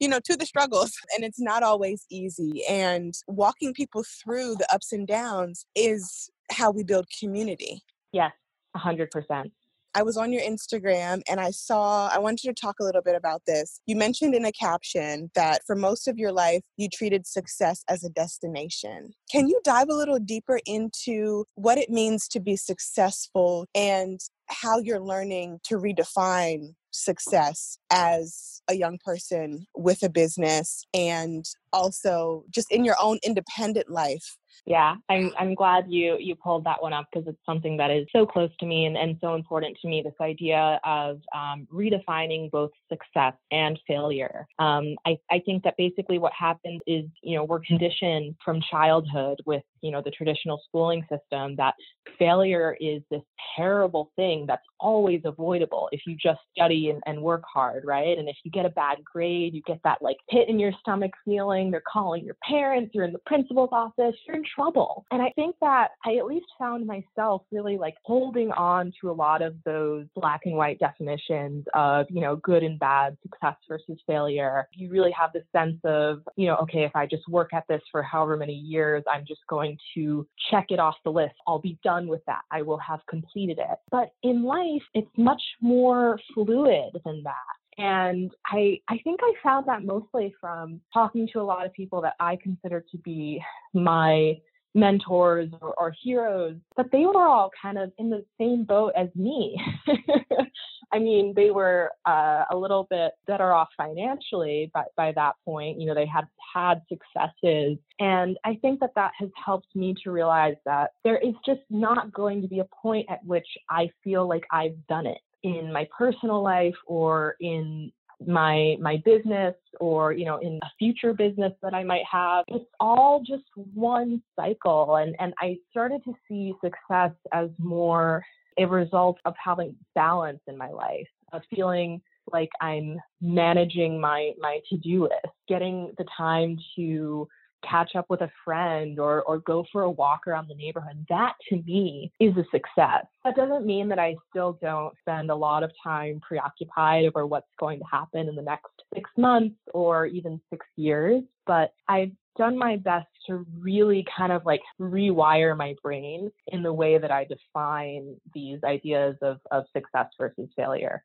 you 0.00 0.08
know, 0.08 0.20
to 0.24 0.36
the 0.36 0.46
struggles. 0.46 0.92
And 1.14 1.24
it's 1.24 1.40
not 1.40 1.62
always 1.62 2.04
easy. 2.10 2.59
And 2.68 3.14
walking 3.26 3.72
people 3.74 4.04
through 4.04 4.56
the 4.56 4.72
ups 4.72 4.92
and 4.92 5.06
downs 5.06 5.64
is 5.74 6.30
how 6.50 6.70
we 6.70 6.82
build 6.82 7.06
community. 7.18 7.82
Yes, 8.12 8.32
100%. 8.76 9.50
I 9.94 10.02
was 10.02 10.16
on 10.16 10.32
your 10.32 10.42
Instagram 10.42 11.20
and 11.28 11.40
I 11.40 11.50
saw, 11.50 12.08
I 12.08 12.18
wanted 12.18 12.44
you 12.44 12.52
to 12.52 12.60
talk 12.60 12.76
a 12.80 12.84
little 12.84 13.02
bit 13.02 13.16
about 13.16 13.42
this. 13.46 13.80
You 13.86 13.96
mentioned 13.96 14.34
in 14.34 14.44
a 14.44 14.52
caption 14.52 15.30
that 15.34 15.62
for 15.66 15.74
most 15.74 16.06
of 16.06 16.16
your 16.16 16.30
life, 16.30 16.62
you 16.76 16.88
treated 16.88 17.26
success 17.26 17.82
as 17.88 18.04
a 18.04 18.08
destination. 18.08 19.10
Can 19.32 19.48
you 19.48 19.60
dive 19.64 19.88
a 19.88 19.94
little 19.94 20.20
deeper 20.20 20.60
into 20.64 21.44
what 21.54 21.76
it 21.76 21.90
means 21.90 22.28
to 22.28 22.40
be 22.40 22.54
successful 22.54 23.66
and 23.74 24.20
how 24.48 24.78
you're 24.78 25.00
learning 25.00 25.58
to 25.64 25.76
redefine 25.76 26.74
success 26.92 27.78
as 27.90 28.62
a 28.68 28.74
young 28.74 28.98
person 29.04 29.66
with 29.76 30.02
a 30.02 30.08
business 30.08 30.84
and 30.94 31.44
also 31.72 32.44
just 32.50 32.70
in 32.70 32.84
your 32.84 32.96
own 33.00 33.18
independent 33.24 33.90
life 33.90 34.36
yeah, 34.66 34.96
I'm 35.08 35.32
I'm 35.38 35.54
glad 35.54 35.86
you 35.88 36.16
you 36.18 36.34
pulled 36.34 36.64
that 36.64 36.82
one 36.82 36.92
up 36.92 37.06
because 37.12 37.26
it's 37.26 37.40
something 37.46 37.76
that 37.78 37.90
is 37.90 38.06
so 38.14 38.26
close 38.26 38.50
to 38.60 38.66
me 38.66 38.86
and, 38.86 38.96
and 38.96 39.16
so 39.20 39.34
important 39.34 39.76
to 39.80 39.88
me. 39.88 40.02
This 40.02 40.14
idea 40.20 40.80
of 40.84 41.20
um, 41.34 41.66
redefining 41.72 42.50
both 42.50 42.70
success 42.88 43.34
and 43.50 43.78
failure. 43.86 44.46
Um, 44.58 44.96
I 45.06 45.18
I 45.30 45.40
think 45.44 45.64
that 45.64 45.76
basically 45.76 46.18
what 46.18 46.32
happens 46.38 46.80
is 46.86 47.04
you 47.22 47.36
know 47.36 47.44
we're 47.44 47.60
conditioned 47.60 48.36
from 48.44 48.60
childhood 48.70 49.40
with 49.46 49.62
you 49.80 49.90
know 49.90 50.02
the 50.02 50.10
traditional 50.10 50.60
schooling 50.68 51.06
system 51.10 51.56
that 51.56 51.74
failure 52.18 52.76
is 52.80 53.02
this 53.10 53.22
terrible 53.56 54.10
thing 54.16 54.44
that's 54.46 54.62
always 54.78 55.22
avoidable 55.24 55.88
if 55.92 56.02
you 56.06 56.16
just 56.16 56.40
study 56.54 56.90
and, 56.90 57.02
and 57.06 57.20
work 57.20 57.42
hard, 57.52 57.84
right? 57.84 58.18
And 58.18 58.28
if 58.28 58.36
you 58.44 58.50
get 58.50 58.66
a 58.66 58.70
bad 58.70 58.98
grade, 59.04 59.54
you 59.54 59.62
get 59.66 59.80
that 59.84 60.02
like 60.02 60.16
pit 60.28 60.48
in 60.48 60.58
your 60.58 60.72
stomach 60.80 61.12
feeling. 61.24 61.59
They're 61.68 61.82
calling 61.92 62.24
your 62.24 62.36
parents. 62.48 62.94
You're 62.94 63.04
in 63.04 63.12
the 63.12 63.18
principal's 63.26 63.70
office. 63.72 64.14
You're 64.24 64.36
in 64.36 64.44
trouble. 64.54 65.04
And 65.10 65.20
I 65.20 65.32
think 65.34 65.56
that 65.60 65.88
I 66.04 66.14
at 66.16 66.26
least 66.26 66.46
found 66.60 66.86
myself 66.86 67.42
really 67.50 67.76
like 67.76 67.94
holding 68.04 68.52
on 68.52 68.92
to 69.00 69.10
a 69.10 69.12
lot 69.12 69.42
of 69.42 69.56
those 69.64 70.06
black 70.14 70.42
and 70.44 70.54
white 70.54 70.78
definitions 70.78 71.64
of, 71.74 72.06
you 72.08 72.20
know, 72.20 72.36
good 72.36 72.62
and 72.62 72.78
bad, 72.78 73.16
success 73.22 73.56
versus 73.68 73.98
failure. 74.06 74.68
You 74.74 74.90
really 74.90 75.10
have 75.18 75.30
the 75.32 75.42
sense 75.50 75.78
of, 75.82 76.22
you 76.36 76.46
know, 76.46 76.56
okay, 76.58 76.84
if 76.84 76.94
I 76.94 77.06
just 77.06 77.26
work 77.28 77.52
at 77.52 77.64
this 77.68 77.82
for 77.90 78.02
however 78.02 78.36
many 78.36 78.54
years, 78.54 79.02
I'm 79.10 79.24
just 79.26 79.40
going 79.48 79.76
to 79.94 80.26
check 80.50 80.66
it 80.70 80.78
off 80.78 80.94
the 81.04 81.10
list. 81.10 81.34
I'll 81.48 81.58
be 81.58 81.78
done 81.82 82.06
with 82.06 82.24
that. 82.26 82.42
I 82.52 82.62
will 82.62 82.78
have 82.78 83.00
completed 83.08 83.58
it. 83.58 83.78
But 83.90 84.12
in 84.22 84.44
life, 84.44 84.82
it's 84.94 85.10
much 85.16 85.42
more 85.60 86.20
fluid 86.34 87.00
than 87.04 87.22
that. 87.24 87.34
And 87.80 88.30
I, 88.46 88.78
I 88.88 88.98
think 89.04 89.20
I 89.22 89.32
found 89.42 89.66
that 89.68 89.84
mostly 89.84 90.34
from 90.38 90.82
talking 90.92 91.26
to 91.32 91.40
a 91.40 91.42
lot 91.42 91.64
of 91.64 91.72
people 91.72 92.02
that 92.02 92.14
I 92.20 92.36
consider 92.36 92.84
to 92.92 92.98
be 92.98 93.42
my 93.72 94.38
mentors 94.74 95.48
or, 95.62 95.74
or, 95.78 95.94
heroes, 96.02 96.56
but 96.76 96.92
they 96.92 97.06
were 97.06 97.26
all 97.26 97.50
kind 97.60 97.78
of 97.78 97.90
in 97.98 98.10
the 98.10 98.24
same 98.38 98.64
boat 98.64 98.92
as 98.96 99.08
me. 99.16 99.60
I 100.92 100.98
mean, 100.98 101.32
they 101.34 101.50
were 101.50 101.90
uh, 102.04 102.44
a 102.50 102.56
little 102.56 102.86
bit 102.90 103.12
better 103.26 103.52
off 103.52 103.68
financially 103.76 104.70
by, 104.74 104.84
by 104.96 105.12
that 105.12 105.36
point. 105.44 105.80
You 105.80 105.86
know, 105.86 105.94
they 105.94 106.06
had 106.06 106.26
had 106.54 106.82
successes. 106.88 107.78
And 107.98 108.36
I 108.44 108.58
think 108.60 108.78
that 108.80 108.94
that 108.94 109.12
has 109.18 109.30
helped 109.42 109.74
me 109.74 109.94
to 110.04 110.10
realize 110.10 110.56
that 110.66 110.90
there 111.02 111.18
is 111.18 111.34
just 111.46 111.62
not 111.70 112.12
going 112.12 112.42
to 112.42 112.48
be 112.48 112.58
a 112.58 112.66
point 112.82 113.06
at 113.08 113.24
which 113.24 113.46
I 113.70 113.88
feel 114.04 114.28
like 114.28 114.44
I've 114.52 114.76
done 114.86 115.06
it 115.06 115.18
in 115.42 115.72
my 115.72 115.88
personal 115.96 116.42
life 116.42 116.74
or 116.86 117.36
in 117.40 117.92
my 118.26 118.76
my 118.80 119.00
business 119.04 119.54
or 119.80 120.12
you 120.12 120.26
know 120.26 120.36
in 120.38 120.58
a 120.62 120.70
future 120.78 121.14
business 121.14 121.52
that 121.62 121.74
I 121.74 121.84
might 121.84 122.04
have. 122.10 122.44
It's 122.48 122.70
all 122.78 123.22
just 123.26 123.44
one 123.54 124.22
cycle 124.36 124.96
and 124.96 125.16
and 125.18 125.32
I 125.38 125.56
started 125.70 126.02
to 126.04 126.14
see 126.28 126.54
success 126.62 127.12
as 127.32 127.48
more 127.58 128.22
a 128.58 128.66
result 128.66 129.18
of 129.24 129.34
having 129.42 129.74
balance 129.94 130.40
in 130.46 130.56
my 130.56 130.70
life 130.70 131.08
of 131.32 131.42
feeling 131.54 132.00
like 132.32 132.50
I'm 132.60 132.98
managing 133.20 134.00
my 134.00 134.32
my 134.38 134.60
to-do 134.68 135.02
list 135.04 135.34
getting 135.48 135.92
the 135.98 136.04
time 136.16 136.58
to 136.76 137.26
catch 137.68 137.96
up 137.96 138.06
with 138.08 138.20
a 138.22 138.30
friend 138.44 138.98
or 138.98 139.22
or 139.22 139.38
go 139.38 139.64
for 139.72 139.82
a 139.82 139.90
walk 139.90 140.26
around 140.26 140.48
the 140.48 140.54
neighborhood 140.54 141.04
that 141.08 141.34
to 141.48 141.62
me 141.62 142.12
is 142.20 142.36
a 142.36 142.44
success. 142.50 143.06
That 143.24 143.36
doesn't 143.36 143.66
mean 143.66 143.88
that 143.88 143.98
i 143.98 144.16
still 144.30 144.58
don't 144.60 144.94
spend 145.00 145.30
a 145.30 145.34
lot 145.34 145.62
of 145.62 145.70
time 145.82 146.20
preoccupied 146.20 147.04
over 147.06 147.26
what's 147.26 147.46
going 147.58 147.78
to 147.78 147.84
happen 147.90 148.28
in 148.28 148.34
the 148.34 148.42
next 148.42 148.70
6 148.94 149.10
months 149.16 149.56
or 149.74 150.06
even 150.06 150.40
6 150.50 150.66
years 150.76 151.22
but 151.46 151.74
i've 151.88 152.12
done 152.38 152.56
my 152.56 152.76
best 152.76 153.08
to 153.26 153.44
really 153.58 154.04
kind 154.16 154.32
of 154.32 154.44
like 154.46 154.62
rewire 154.80 155.56
my 155.56 155.74
brain 155.82 156.30
in 156.48 156.62
the 156.62 156.72
way 156.72 156.96
that 156.98 157.10
i 157.10 157.24
define 157.24 158.16
these 158.32 158.58
ideas 158.64 159.16
of 159.22 159.38
of 159.50 159.64
success 159.72 160.06
versus 160.18 160.48
failure 160.56 161.04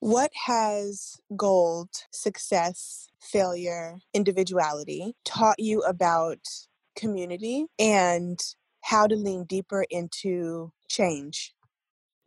what 0.00 0.30
has 0.46 1.16
Golde, 1.36 1.90
success, 2.12 3.08
failure, 3.20 3.98
individuality 4.14 5.14
taught 5.24 5.58
you 5.58 5.82
about 5.82 6.38
community 6.96 7.66
and 7.78 8.38
how 8.82 9.06
to 9.06 9.16
lean 9.16 9.44
deeper 9.44 9.84
into 9.90 10.72
change? 10.88 11.54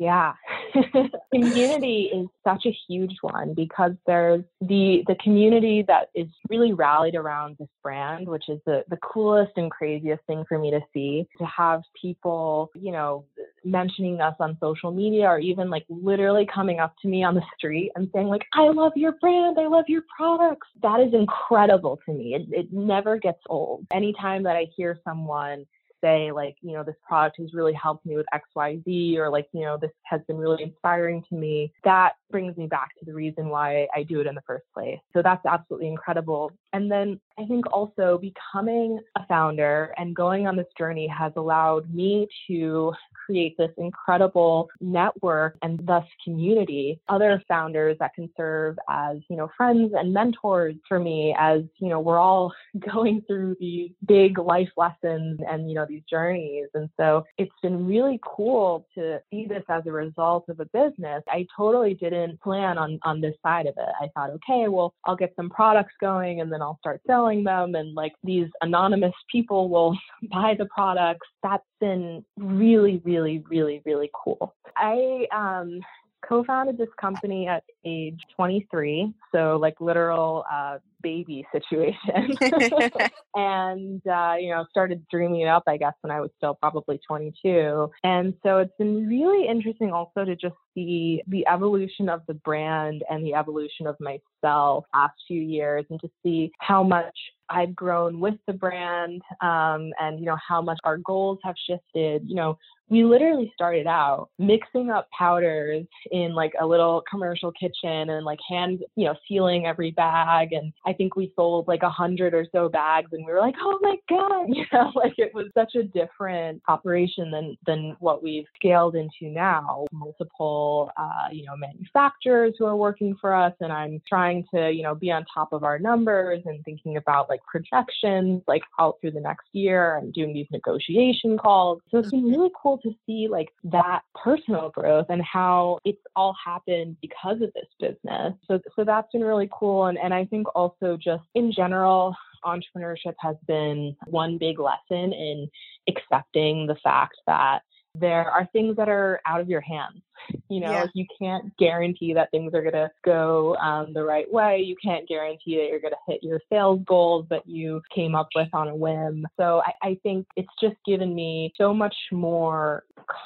Yeah. 0.02 0.34
community 1.32 2.10
is 2.12 2.28
such 2.44 2.66
a 2.66 2.76
huge 2.88 3.18
one 3.22 3.54
because 3.54 3.92
there's 4.08 4.44
the 4.60 5.04
the 5.06 5.14
community 5.24 5.86
that 5.88 6.10
is 6.16 6.28
really 6.50 6.74
rallied 6.74 7.14
around 7.14 7.56
this 7.60 7.68
brand, 7.84 8.28
which 8.28 8.50
is 8.50 8.60
the, 8.66 8.84
the 8.90 8.98
coolest 8.98 9.52
and 9.58 9.70
craziest 9.70 10.24
thing 10.26 10.44
for 10.50 10.58
me 10.58 10.72
to 10.72 10.80
see. 10.92 11.28
To 11.38 11.46
have 11.46 11.84
people, 12.02 12.72
you 12.74 12.92
know, 12.92 13.26
mentioning 13.64 14.22
us 14.22 14.34
on 14.40 14.58
social 14.60 14.90
media 14.90 15.26
or 15.28 15.38
even 15.38 15.70
like 15.70 15.86
literally 15.88 16.48
coming 16.52 16.80
up 16.80 16.96
to 17.04 17.08
me 17.08 17.24
on 17.24 17.36
the 17.36 17.44
street 17.56 17.92
and 17.96 18.10
saying 18.14 18.28
like 18.28 18.42
i 18.54 18.68
love 18.70 18.92
your 18.96 19.12
brand 19.22 19.58
i 19.60 19.68
love 19.68 19.86
your 19.88 20.02
products 20.18 20.68
that 20.82 21.00
is 21.00 21.14
incredible 21.14 22.00
to 22.06 22.12
me 22.12 22.34
it, 22.34 22.48
it 22.52 22.74
never 22.74 23.18
gets 23.18 23.40
old 23.50 23.86
anytime 23.94 24.42
that 24.42 24.56
i 24.56 24.66
hear 24.76 25.00
someone 25.04 25.64
say 26.02 26.32
like 26.32 26.56
you 26.62 26.74
know 26.74 26.84
this 26.84 26.96
product 27.08 27.38
has 27.38 27.54
really 27.54 27.74
helped 27.74 28.06
me 28.06 28.16
with 28.16 28.26
xyz 28.34 29.18
or 29.18 29.30
like 29.30 29.48
you 29.54 29.62
know 29.62 29.78
this 29.80 29.92
has 30.04 30.22
been 30.28 30.38
really 30.38 30.64
inspiring 30.64 31.24
to 31.30 31.36
me 31.36 31.72
that 31.84 32.14
brings 32.32 32.56
me 32.58 32.68
back 32.68 32.90
to 32.98 33.06
the 33.06 33.14
reason 33.14 33.50
why 33.50 33.88
i 33.96 34.04
do 34.04 34.20
it 34.20 34.28
in 34.28 34.36
the 34.36 34.42
first 34.48 34.66
place. 34.74 35.00
So 35.14 35.22
that's 35.22 35.46
absolutely 35.46 35.88
incredible. 35.88 36.52
And 36.74 36.92
then 36.92 37.20
i 37.38 37.46
think 37.46 37.66
also 37.72 38.20
becoming 38.20 39.00
a 39.18 39.26
founder 39.28 39.94
and 39.98 40.16
going 40.16 40.48
on 40.48 40.56
this 40.56 40.68
journey 40.78 41.08
has 41.08 41.32
allowed 41.36 41.94
me 41.94 42.28
to 42.48 42.94
create 43.26 43.56
this 43.58 43.72
incredible 43.78 44.70
network 44.80 45.58
and 45.62 45.80
thus 45.86 46.06
community. 46.24 47.00
Other 47.08 47.42
founders 47.48 47.98
that 48.00 48.14
can 48.14 48.30
serve 48.38 48.78
as 48.90 49.18
you 49.30 49.38
know 49.38 49.50
friends 49.56 49.94
and 49.96 50.14
mentors 50.14 50.76
for 50.88 51.00
me 51.00 51.36
as 51.38 51.62
you 51.80 51.90
know 51.90 52.00
we're 52.00 52.20
all 52.20 52.54
going 52.94 53.22
through 53.28 53.56
these 53.60 53.92
big 54.08 54.38
life 54.38 54.70
lessons 54.78 55.40
and 55.48 55.70
you 55.70 55.76
know 55.76 55.86
these 55.88 56.04
journeys. 56.10 56.68
And 56.74 56.90
so 56.98 57.26
it's 57.38 57.52
been 57.62 57.86
really 57.86 58.20
cool 58.24 58.88
to 58.96 59.20
see 59.32 59.46
this 59.46 59.64
as 59.70 59.84
a 59.86 59.92
result 59.92 60.50
of 60.50 60.60
a 60.60 60.66
business. 60.66 61.24
I 61.28 61.48
totally 61.56 61.94
didn't 61.94 62.42
plan 62.42 62.78
on 62.78 63.00
on 63.04 63.22
this 63.22 63.36
side 63.44 63.68
of 63.68 63.76
it. 63.78 63.90
I 64.02 64.08
thought 64.14 64.32
okay 64.32 64.68
well 64.68 64.94
i'll 65.06 65.16
get 65.16 65.34
some 65.36 65.50
products 65.50 65.94
going 66.00 66.42
and 66.42 66.52
then 66.52 66.62
i'll 66.62 66.78
start 66.80 67.02
selling 67.08 67.44
them. 67.44 67.76
And 67.76 67.94
like 67.94 68.14
these 68.24 68.48
anonymous 68.62 69.14
people 69.32 69.70
will 69.70 69.98
buy 70.32 70.56
the 70.58 70.68
products. 70.74 71.28
That's 71.44 71.64
been 71.82 72.24
really 72.38 73.02
really 73.04 73.44
really, 73.50 73.82
really, 73.86 74.10
cool. 74.14 74.56
I 74.78 75.28
um, 75.36 75.82
co-founded 76.28 76.78
this 76.78 76.90
company 77.00 77.48
at 77.48 77.64
age 77.84 78.22
23, 78.36 79.14
so 79.34 79.58
like 79.62 79.82
literal 79.82 80.46
uh, 80.50 80.78
baby 81.02 81.46
situation. 81.52 82.36
and, 83.36 84.02
uh, 84.08 84.36
you 84.40 84.50
know, 84.50 84.66
started 84.70 85.06
dreaming 85.10 85.42
it 85.42 85.48
up, 85.48 85.64
I 85.68 85.78
guess, 85.78 85.94
when 86.02 86.12
I 86.12 86.22
was 86.22 86.30
still 86.38 86.56
probably 86.56 87.00
22. 87.08 87.90
And 88.04 88.34
so 88.44 88.58
it's 88.58 88.74
been 88.78 89.08
really 89.08 89.48
interesting 89.48 89.92
also 89.92 90.26
to 90.26 90.36
just 90.36 90.56
see 90.74 91.22
the 91.28 91.46
evolution 91.48 92.10
of 92.10 92.22
the 92.28 92.34
brand 92.36 93.04
and 93.10 93.26
the 93.26 93.34
evolution 93.34 93.88
of 93.88 93.96
myself 94.00 94.86
last 94.94 95.14
few 95.28 95.42
years 95.42 95.86
and 95.90 96.00
to 96.02 96.10
see 96.24 96.52
how 96.60 96.84
much 96.84 97.16
I've 97.50 97.76
grown 97.76 98.20
with 98.20 98.36
the 98.48 98.54
brand 98.54 99.22
um, 99.42 99.92
and 100.00 100.20
you 100.20 100.26
know 100.26 100.38
how 100.48 100.62
much 100.62 100.80
our 100.84 100.98
goals 100.98 101.40
have 101.44 101.56
shifted. 101.68 102.24
You 102.26 102.36
know, 102.36 102.58
we 102.90 103.04
literally 103.04 103.52
started 103.54 103.88
out 103.88 104.30
mixing 104.40 104.90
up 104.90 105.08
powders 105.18 105.86
in 106.12 106.34
like 106.34 106.52
a 106.60 106.66
little 106.66 107.04
commercial 107.10 107.52
kitchen 107.52 108.10
and 108.10 108.26
like 108.26 108.40
hand, 108.50 108.80
you 108.96 109.06
know, 109.06 109.16
sealing 109.28 109.66
every 109.66 109.92
bag. 109.92 110.54
And 110.54 110.74
I 110.86 110.91
think 110.94 111.16
we 111.16 111.32
sold 111.36 111.68
like 111.68 111.84
a 111.84 111.90
hundred 111.90 112.34
or 112.34 112.46
so 112.52 112.70
bags 112.70 113.10
and 113.12 113.26
we 113.26 113.32
were 113.32 113.40
like, 113.40 113.56
oh 113.62 113.80
my 113.82 113.96
God, 114.10 114.46
you 114.48 114.66
know, 114.74 114.92
like 114.96 115.14
it 115.18 115.34
was 115.34 115.48
such 115.54 115.76
a 115.76 115.84
different 115.84 116.62
operation 116.68 117.32
than, 117.32 117.58
than 117.66 117.96
what 118.00 118.24
we've 118.24 118.46
scaled 118.56 118.96
into 118.96 119.34
now. 119.34 119.86
Multiple, 119.92 120.92
uh, 120.98 121.28
you 121.32 121.46
know, 121.46 121.56
manufacturers 121.56 122.54
who 122.58 122.66
are 122.66 122.76
working 122.76 123.16
for 123.20 123.34
us. 123.34 123.54
And 123.60 123.72
I'm 123.72 124.02
trying 124.08 124.46
to, 124.54 124.72
you 124.72 124.84
know, 124.84 124.96
be 124.96 125.12
on 125.12 125.26
top 125.34 125.54
of 125.54 125.64
our 125.64 125.80
numbers 125.80 126.42
and 126.46 126.64
thinking 126.64 126.98
about 126.98 127.30
like 127.30 127.42
projections, 127.44 128.42
like 128.48 128.64
out 128.80 128.98
through 129.02 129.12
the 129.12 129.22
next 129.22 129.48
year 129.54 129.98
and 129.98 130.14
doing 130.14 130.34
these 130.34 130.48
negotiation 130.52 131.38
calls. 131.38 131.82
So 131.90 132.00
it's 132.00 132.12
been 132.12 132.26
really 132.26 132.52
cool 132.62 132.78
to 132.80 132.94
see 133.06 133.28
like 133.30 133.50
that 133.66 134.02
personal 134.16 134.70
growth 134.70 135.08
and 135.10 135.22
how 135.22 135.80
it's 135.86 136.02
all 136.16 136.36
happened 136.44 136.98
because 137.02 137.42
of 137.42 137.52
this 137.54 137.68
business. 137.80 138.34
So 138.48 138.60
so 138.76 138.84
that's 138.84 139.12
been 139.12 139.24
really 139.24 139.50
cool. 139.52 139.86
And 139.86 139.98
and 139.98 140.14
I 140.14 140.26
think 140.26 140.48
also 140.56 140.81
just 140.98 141.24
in 141.36 141.52
general, 141.52 142.16
entrepreneurship 142.46 143.14
has 143.20 143.36
been 143.48 143.96
one 144.06 144.38
big 144.38 144.60
lesson 144.60 145.14
in 145.14 145.50
accepting 145.88 146.68
the 146.68 146.76
fact 146.84 147.16
that 147.28 147.62
there 147.94 148.30
are 148.32 148.48
things 148.54 148.78
that 148.78 148.88
are 148.88 149.20
out 149.26 149.42
of 149.42 149.50
your 149.50 149.62
hands. 149.62 150.02
You 150.50 150.60
know, 150.60 150.72
yeah. 150.72 150.86
you 150.94 151.06
can't 151.18 151.56
guarantee 151.58 152.14
that 152.14 152.30
things 152.30 152.54
are 152.54 152.62
going 152.62 152.74
to 152.74 152.92
go 153.04 153.56
um, 153.56 153.94
the 153.94 154.04
right 154.04 154.32
way. 154.32 154.60
You 154.60 154.76
can't 154.84 155.08
guarantee 155.08 155.56
that 155.58 155.68
you're 155.70 155.80
going 155.80 155.94
to 155.94 156.12
hit 156.12 156.24
your 156.24 156.40
sales 156.52 156.82
goals 156.86 157.26
that 157.30 157.48
you 157.48 157.82
came 157.94 158.16
up 158.16 158.28
with 158.36 158.50
on 158.54 158.68
a 158.68 158.76
whim. 158.76 159.26
So 159.38 159.64
I, 159.66 159.88
I 159.88 159.98
think 160.04 160.28
it's 160.36 160.52
just 160.62 160.76
given 160.86 161.16
me 161.16 161.54
so 161.58 161.74
much 161.74 161.96
more 162.12 162.84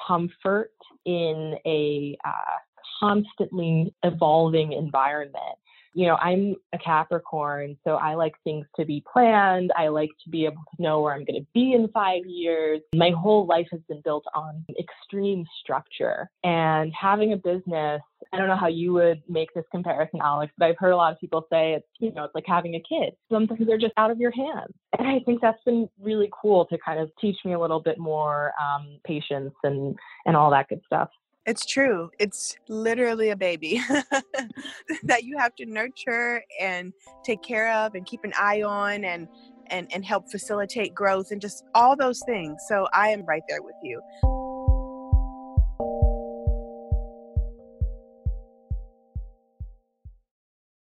comfort 0.07 0.71
in 1.05 1.55
a 1.65 2.15
uh, 2.25 2.57
constantly 2.99 3.93
evolving 4.03 4.71
environment 4.71 5.57
you 5.95 6.05
know, 6.05 6.15
I'm 6.15 6.55
a 6.73 6.77
Capricorn, 6.77 7.77
so 7.85 7.91
I 7.91 8.15
like 8.15 8.33
things 8.43 8.65
to 8.75 8.85
be 8.85 9.01
planned. 9.11 9.71
I 9.77 9.87
like 9.87 10.09
to 10.25 10.29
be 10.29 10.43
able 10.43 10.61
to 10.75 10.81
know 10.83 10.99
where 10.99 11.13
I'm 11.13 11.23
going 11.23 11.39
to 11.39 11.47
be 11.53 11.71
in 11.71 11.87
five 11.93 12.25
years. 12.25 12.81
My 12.93 13.11
whole 13.11 13.45
life 13.45 13.67
has 13.71 13.79
been 13.87 14.01
built 14.03 14.25
on 14.35 14.65
extreme 14.77 15.45
structure. 15.61 16.29
And 16.43 16.91
having 16.99 17.31
a 17.31 17.37
business, 17.37 18.01
I 18.33 18.37
don't 18.37 18.49
know 18.49 18.57
how 18.57 18.67
you 18.67 18.91
would 18.91 19.23
make 19.29 19.53
this 19.53 19.63
comparison, 19.71 20.19
Alex, 20.21 20.51
but 20.57 20.65
I've 20.65 20.77
heard 20.77 20.91
a 20.91 20.97
lot 20.97 21.13
of 21.13 21.19
people 21.19 21.47
say 21.49 21.75
it's, 21.75 21.87
you 21.99 22.11
know, 22.11 22.25
it's 22.25 22.35
like 22.35 22.45
having 22.45 22.75
a 22.75 22.81
kid. 22.81 23.13
Sometimes 23.31 23.65
they're 23.65 23.77
just 23.77 23.93
out 23.95 24.11
of 24.11 24.19
your 24.19 24.31
hands. 24.31 24.73
And 24.99 25.07
I 25.07 25.19
think 25.25 25.39
that's 25.41 25.63
been 25.63 25.87
really 25.97 26.29
cool 26.41 26.65
to 26.65 26.77
kind 26.77 26.99
of 26.99 27.09
teach 27.21 27.37
me 27.45 27.53
a 27.53 27.59
little 27.59 27.79
bit 27.79 27.97
more 27.97 28.51
um, 28.61 28.99
patience 29.05 29.53
and, 29.63 29.95
and 30.25 30.35
all 30.35 30.51
that 30.51 30.67
good 30.67 30.81
stuff. 30.85 31.09
It's 31.45 31.65
true. 31.65 32.09
It's 32.19 32.55
literally 32.67 33.29
a 33.29 33.35
baby 33.35 33.79
that 35.03 35.23
you 35.23 35.37
have 35.37 35.53
to 35.55 35.65
nurture 35.65 36.43
and 36.59 36.91
take 37.23 37.43
care 37.43 37.71
of 37.71 37.93
and 37.93 38.05
keep 38.05 38.21
an 38.23 38.33
eye 38.39 38.63
on 38.63 39.03
and 39.03 39.27
and 39.67 39.87
and 39.93 40.05
help 40.05 40.29
facilitate 40.29 40.93
growth 40.93 41.27
and 41.31 41.39
just 41.41 41.63
all 41.75 41.95
those 41.95 42.21
things. 42.25 42.57
So 42.67 42.87
I 42.93 43.09
am 43.09 43.25
right 43.25 43.43
there 43.47 43.61
with 43.61 43.75
you. 43.83 44.01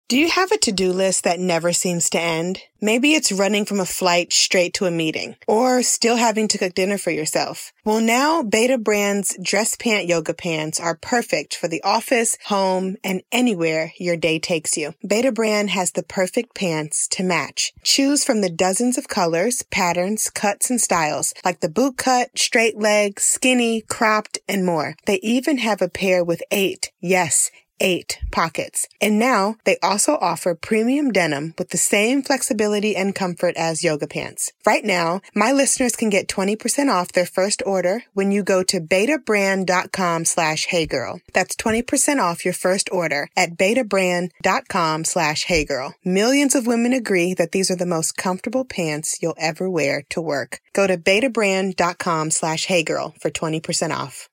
Do 0.06 0.18
you 0.18 0.28
have 0.28 0.52
a 0.52 0.58
to-do 0.58 0.92
list 0.92 1.24
that 1.24 1.40
never 1.40 1.72
seems 1.72 2.10
to 2.10 2.20
end? 2.20 2.60
Maybe 2.78 3.14
it's 3.14 3.32
running 3.32 3.64
from 3.64 3.80
a 3.80 3.86
flight 3.86 4.34
straight 4.34 4.74
to 4.74 4.84
a 4.84 4.90
meeting 4.90 5.36
or 5.48 5.82
still 5.82 6.16
having 6.16 6.46
to 6.48 6.58
cook 6.58 6.74
dinner 6.74 6.98
for 6.98 7.10
yourself. 7.10 7.72
Well, 7.86 8.02
now 8.02 8.42
Betabrand's 8.42 9.34
dress 9.42 9.76
pant 9.76 10.06
yoga 10.06 10.34
pants 10.34 10.78
are 10.78 10.94
perfect 10.94 11.56
for 11.56 11.68
the 11.68 11.82
office, 11.82 12.36
home, 12.44 12.96
and 13.02 13.22
anywhere 13.32 13.94
your 13.98 14.18
day 14.18 14.38
takes 14.38 14.76
you. 14.76 14.92
Betabrand 15.02 15.68
has 15.70 15.92
the 15.92 16.02
perfect 16.02 16.54
pants 16.54 17.08
to 17.08 17.22
match. 17.22 17.72
Choose 17.82 18.24
from 18.24 18.42
the 18.42 18.50
dozens 18.50 18.98
of 18.98 19.08
colors, 19.08 19.62
patterns, 19.70 20.28
cuts, 20.28 20.68
and 20.68 20.78
styles 20.82 21.32
like 21.46 21.60
the 21.60 21.70
boot 21.70 21.96
cut, 21.96 22.38
straight 22.38 22.76
leg, 22.76 23.18
skinny, 23.18 23.80
cropped, 23.80 24.38
and 24.46 24.66
more. 24.66 24.96
They 25.06 25.18
even 25.22 25.56
have 25.58 25.80
a 25.80 25.88
pair 25.88 26.22
with 26.22 26.42
eight, 26.50 26.92
yes, 27.00 27.50
eight 27.80 28.18
pockets. 28.30 28.88
And 29.00 29.18
now 29.18 29.56
they 29.64 29.78
also 29.82 30.16
offer 30.20 30.54
premium 30.54 31.12
denim 31.12 31.54
with 31.58 31.70
the 31.70 31.78
same 31.78 32.22
flexibility 32.22 32.96
and 32.96 33.14
comfort 33.14 33.56
as 33.56 33.84
yoga 33.84 34.06
pants. 34.06 34.52
Right 34.66 34.84
now, 34.84 35.20
my 35.34 35.52
listeners 35.52 35.96
can 35.96 36.10
get 36.10 36.28
20% 36.28 36.90
off 36.90 37.12
their 37.12 37.26
first 37.26 37.62
order 37.66 38.04
when 38.12 38.32
you 38.32 38.42
go 38.42 38.62
to 38.64 38.80
betabrand.com 38.80 40.24
slash 40.24 40.66
heygirl. 40.68 41.20
That's 41.32 41.56
20% 41.56 42.18
off 42.20 42.44
your 42.44 42.54
first 42.54 42.88
order 42.92 43.28
at 43.36 43.56
betabrand.com 43.56 45.04
slash 45.04 45.46
heygirl. 45.46 45.92
Millions 46.04 46.54
of 46.54 46.66
women 46.66 46.92
agree 46.92 47.34
that 47.34 47.52
these 47.52 47.70
are 47.70 47.76
the 47.76 47.86
most 47.86 48.16
comfortable 48.16 48.64
pants 48.64 49.18
you'll 49.20 49.36
ever 49.38 49.68
wear 49.70 50.02
to 50.10 50.20
work. 50.20 50.60
Go 50.72 50.86
to 50.86 50.96
betabrand.com 50.96 52.30
slash 52.30 52.66
heygirl 52.66 53.20
for 53.20 53.30
20% 53.30 53.90
off. 53.90 54.28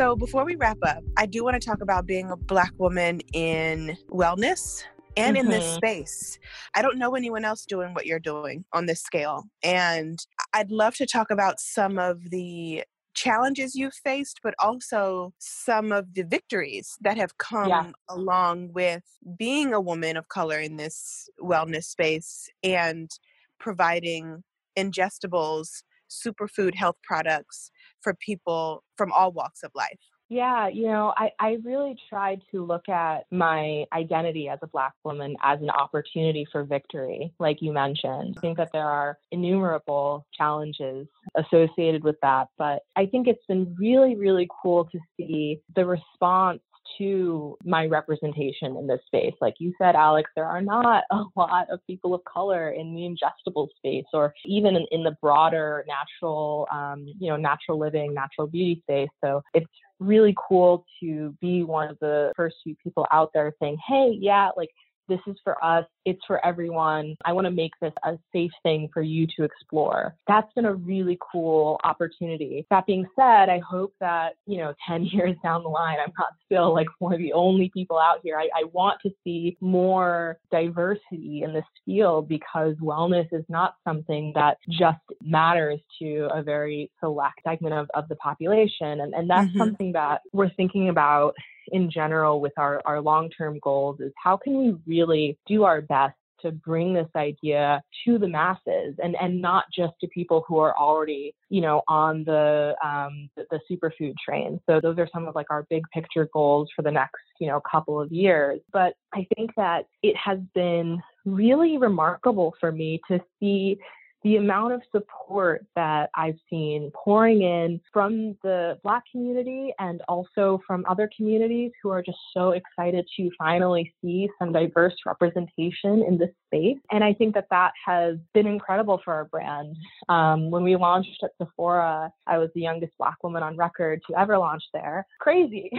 So, 0.00 0.16
before 0.16 0.46
we 0.46 0.56
wrap 0.56 0.78
up, 0.82 1.04
I 1.18 1.26
do 1.26 1.44
want 1.44 1.60
to 1.60 1.68
talk 1.68 1.82
about 1.82 2.06
being 2.06 2.30
a 2.30 2.36
Black 2.36 2.72
woman 2.78 3.20
in 3.34 3.98
wellness 4.08 4.82
and 5.14 5.36
mm-hmm. 5.36 5.44
in 5.44 5.52
this 5.52 5.62
mm-hmm. 5.62 5.76
space. 5.76 6.38
I 6.74 6.80
don't 6.80 6.96
know 6.96 7.14
anyone 7.14 7.44
else 7.44 7.66
doing 7.66 7.92
what 7.92 8.06
you're 8.06 8.18
doing 8.18 8.64
on 8.72 8.86
this 8.86 9.02
scale. 9.02 9.44
And 9.62 10.18
I'd 10.54 10.70
love 10.70 10.94
to 10.94 11.06
talk 11.06 11.30
about 11.30 11.60
some 11.60 11.98
of 11.98 12.30
the 12.30 12.84
challenges 13.12 13.74
you've 13.74 13.92
faced, 13.92 14.40
but 14.42 14.54
also 14.58 15.34
some 15.38 15.92
of 15.92 16.14
the 16.14 16.22
victories 16.22 16.96
that 17.02 17.18
have 17.18 17.36
come 17.36 17.68
yeah. 17.68 17.90
along 18.08 18.72
with 18.72 19.02
being 19.38 19.74
a 19.74 19.82
woman 19.82 20.16
of 20.16 20.28
color 20.28 20.58
in 20.58 20.78
this 20.78 21.28
wellness 21.42 21.84
space 21.84 22.48
and 22.62 23.10
providing 23.58 24.44
ingestibles, 24.78 25.82
superfood 26.08 26.74
health 26.74 26.96
products 27.02 27.70
for 28.02 28.14
people 28.14 28.82
from 28.96 29.12
all 29.12 29.32
walks 29.32 29.62
of 29.62 29.70
life? 29.74 29.98
Yeah, 30.30 30.68
you 30.68 30.86
know, 30.86 31.12
I, 31.16 31.32
I 31.40 31.58
really 31.64 31.96
tried 32.08 32.40
to 32.52 32.64
look 32.64 32.88
at 32.88 33.24
my 33.32 33.84
identity 33.92 34.48
as 34.48 34.60
a 34.62 34.68
Black 34.68 34.92
woman 35.04 35.34
as 35.42 35.60
an 35.60 35.70
opportunity 35.70 36.46
for 36.52 36.62
victory, 36.62 37.34
like 37.40 37.60
you 37.60 37.72
mentioned. 37.72 38.36
I 38.38 38.40
think 38.40 38.56
that 38.58 38.70
there 38.72 38.88
are 38.88 39.18
innumerable 39.32 40.24
challenges 40.32 41.08
associated 41.34 42.04
with 42.04 42.14
that, 42.22 42.46
but 42.56 42.82
I 42.94 43.06
think 43.06 43.26
it's 43.26 43.44
been 43.48 43.74
really, 43.76 44.14
really 44.14 44.48
cool 44.62 44.84
to 44.84 45.00
see 45.16 45.62
the 45.74 45.84
response 45.84 46.60
to 47.00 47.56
my 47.64 47.86
representation 47.86 48.76
in 48.76 48.86
this 48.86 49.00
space. 49.06 49.34
Like 49.40 49.54
you 49.58 49.72
said, 49.80 49.96
Alex, 49.96 50.30
there 50.36 50.44
are 50.44 50.60
not 50.60 51.04
a 51.10 51.24
lot 51.34 51.68
of 51.70 51.80
people 51.86 52.14
of 52.14 52.22
color 52.24 52.70
in 52.70 52.94
the 52.94 53.02
ingestible 53.02 53.68
space 53.76 54.04
or 54.12 54.34
even 54.44 54.76
in, 54.76 54.86
in 54.92 55.02
the 55.02 55.16
broader 55.22 55.84
natural, 55.88 56.68
um, 56.70 57.06
you 57.18 57.30
know, 57.30 57.36
natural 57.36 57.78
living, 57.78 58.14
natural 58.14 58.46
beauty 58.46 58.80
space. 58.84 59.08
So 59.24 59.42
it's 59.54 59.66
really 59.98 60.34
cool 60.48 60.84
to 61.00 61.34
be 61.40 61.62
one 61.62 61.88
of 61.88 61.98
the 62.00 62.32
first 62.36 62.56
few 62.62 62.74
people 62.82 63.06
out 63.10 63.30
there 63.34 63.52
saying, 63.60 63.78
hey, 63.86 64.16
yeah, 64.18 64.50
like 64.56 64.70
this 65.10 65.20
is 65.26 65.36
for 65.44 65.62
us. 65.62 65.84
It's 66.06 66.20
for 66.26 66.44
everyone. 66.44 67.16
I 67.26 67.32
want 67.34 67.44
to 67.44 67.50
make 67.50 67.72
this 67.82 67.92
a 68.04 68.16
safe 68.32 68.52
thing 68.62 68.88
for 68.94 69.02
you 69.02 69.26
to 69.36 69.44
explore. 69.44 70.14
That's 70.26 70.50
been 70.54 70.64
a 70.64 70.74
really 70.74 71.18
cool 71.32 71.78
opportunity. 71.84 72.66
That 72.70 72.86
being 72.86 73.06
said, 73.16 73.50
I 73.50 73.58
hope 73.58 73.92
that, 74.00 74.36
you 74.46 74.58
know, 74.58 74.72
10 74.88 75.04
years 75.04 75.36
down 75.42 75.62
the 75.62 75.68
line, 75.68 75.98
I'm 76.02 76.12
not 76.18 76.28
still 76.46 76.72
like 76.72 76.86
one 77.00 77.12
of 77.12 77.18
the 77.18 77.32
only 77.32 77.70
people 77.74 77.98
out 77.98 78.20
here. 78.22 78.38
I, 78.38 78.48
I 78.56 78.64
want 78.72 79.00
to 79.02 79.10
see 79.24 79.58
more 79.60 80.38
diversity 80.50 81.42
in 81.44 81.52
this 81.52 81.64
field 81.84 82.28
because 82.28 82.76
wellness 82.76 83.28
is 83.32 83.44
not 83.48 83.74
something 83.86 84.32
that 84.36 84.58
just 84.70 84.98
matters 85.22 85.80
to 86.00 86.28
a 86.32 86.42
very 86.42 86.90
select 87.00 87.40
segment 87.44 87.74
of, 87.74 87.88
of 87.94 88.08
the 88.08 88.16
population. 88.16 89.00
And, 89.00 89.12
and 89.12 89.28
that's 89.28 89.48
mm-hmm. 89.48 89.58
something 89.58 89.92
that 89.92 90.22
we're 90.32 90.50
thinking 90.50 90.88
about 90.88 91.34
in 91.72 91.90
general 91.90 92.40
with 92.40 92.52
our, 92.56 92.80
our 92.84 93.00
long 93.00 93.30
term 93.30 93.58
goals 93.62 94.00
is 94.00 94.12
how 94.22 94.36
can 94.36 94.56
we 94.58 94.76
really 94.86 95.38
do 95.46 95.64
our 95.64 95.80
best 95.80 96.14
to 96.42 96.52
bring 96.52 96.94
this 96.94 97.08
idea 97.16 97.82
to 98.04 98.18
the 98.18 98.28
masses 98.28 98.94
and, 99.02 99.16
and 99.20 99.40
not 99.40 99.64
just 99.74 99.92
to 100.00 100.08
people 100.08 100.44
who 100.48 100.58
are 100.58 100.76
already, 100.76 101.34
you 101.48 101.60
know, 101.60 101.82
on 101.88 102.24
the, 102.24 102.74
um, 102.84 103.28
the, 103.36 103.60
superfood 103.70 104.14
train. 104.24 104.58
So 104.66 104.80
those 104.80 104.98
are 104.98 105.08
some 105.12 105.28
of 105.28 105.34
like 105.34 105.50
our 105.50 105.66
big 105.68 105.82
picture 105.92 106.28
goals 106.32 106.70
for 106.74 106.82
the 106.82 106.90
next, 106.90 107.20
you 107.40 107.46
know, 107.46 107.60
couple 107.70 108.00
of 108.00 108.10
years. 108.10 108.60
But 108.72 108.94
I 109.14 109.26
think 109.36 109.50
that 109.56 109.86
it 110.02 110.16
has 110.16 110.38
been 110.54 111.00
really 111.24 111.76
remarkable 111.76 112.54
for 112.58 112.72
me 112.72 113.00
to 113.08 113.20
see 113.38 113.78
the 114.22 114.36
amount 114.36 114.72
of 114.72 114.82
support 114.92 115.64
that 115.76 116.10
I've 116.14 116.38
seen 116.48 116.90
pouring 116.94 117.42
in 117.42 117.80
from 117.92 118.36
the 118.42 118.78
Black 118.82 119.04
community 119.10 119.72
and 119.78 120.02
also 120.08 120.60
from 120.66 120.84
other 120.88 121.08
communities 121.16 121.72
who 121.82 121.90
are 121.90 122.02
just 122.02 122.18
so 122.34 122.50
excited 122.50 123.06
to 123.16 123.30
finally 123.38 123.92
see 124.02 124.28
some 124.38 124.52
diverse 124.52 124.94
representation 125.06 126.02
in 126.02 126.18
this 126.18 126.30
space. 126.46 126.78
And 126.90 127.02
I 127.02 127.14
think 127.14 127.34
that 127.34 127.46
that 127.50 127.72
has 127.84 128.16
been 128.34 128.46
incredible 128.46 129.00
for 129.04 129.14
our 129.14 129.24
brand. 129.24 129.76
Um, 130.08 130.50
when 130.50 130.64
we 130.64 130.76
launched 130.76 131.22
at 131.22 131.30
Sephora, 131.38 132.12
I 132.26 132.38
was 132.38 132.50
the 132.54 132.60
youngest 132.60 132.92
Black 132.98 133.22
woman 133.22 133.42
on 133.42 133.56
record 133.56 134.02
to 134.08 134.18
ever 134.18 134.36
launch 134.36 134.62
there. 134.72 135.06
Crazy. 135.20 135.70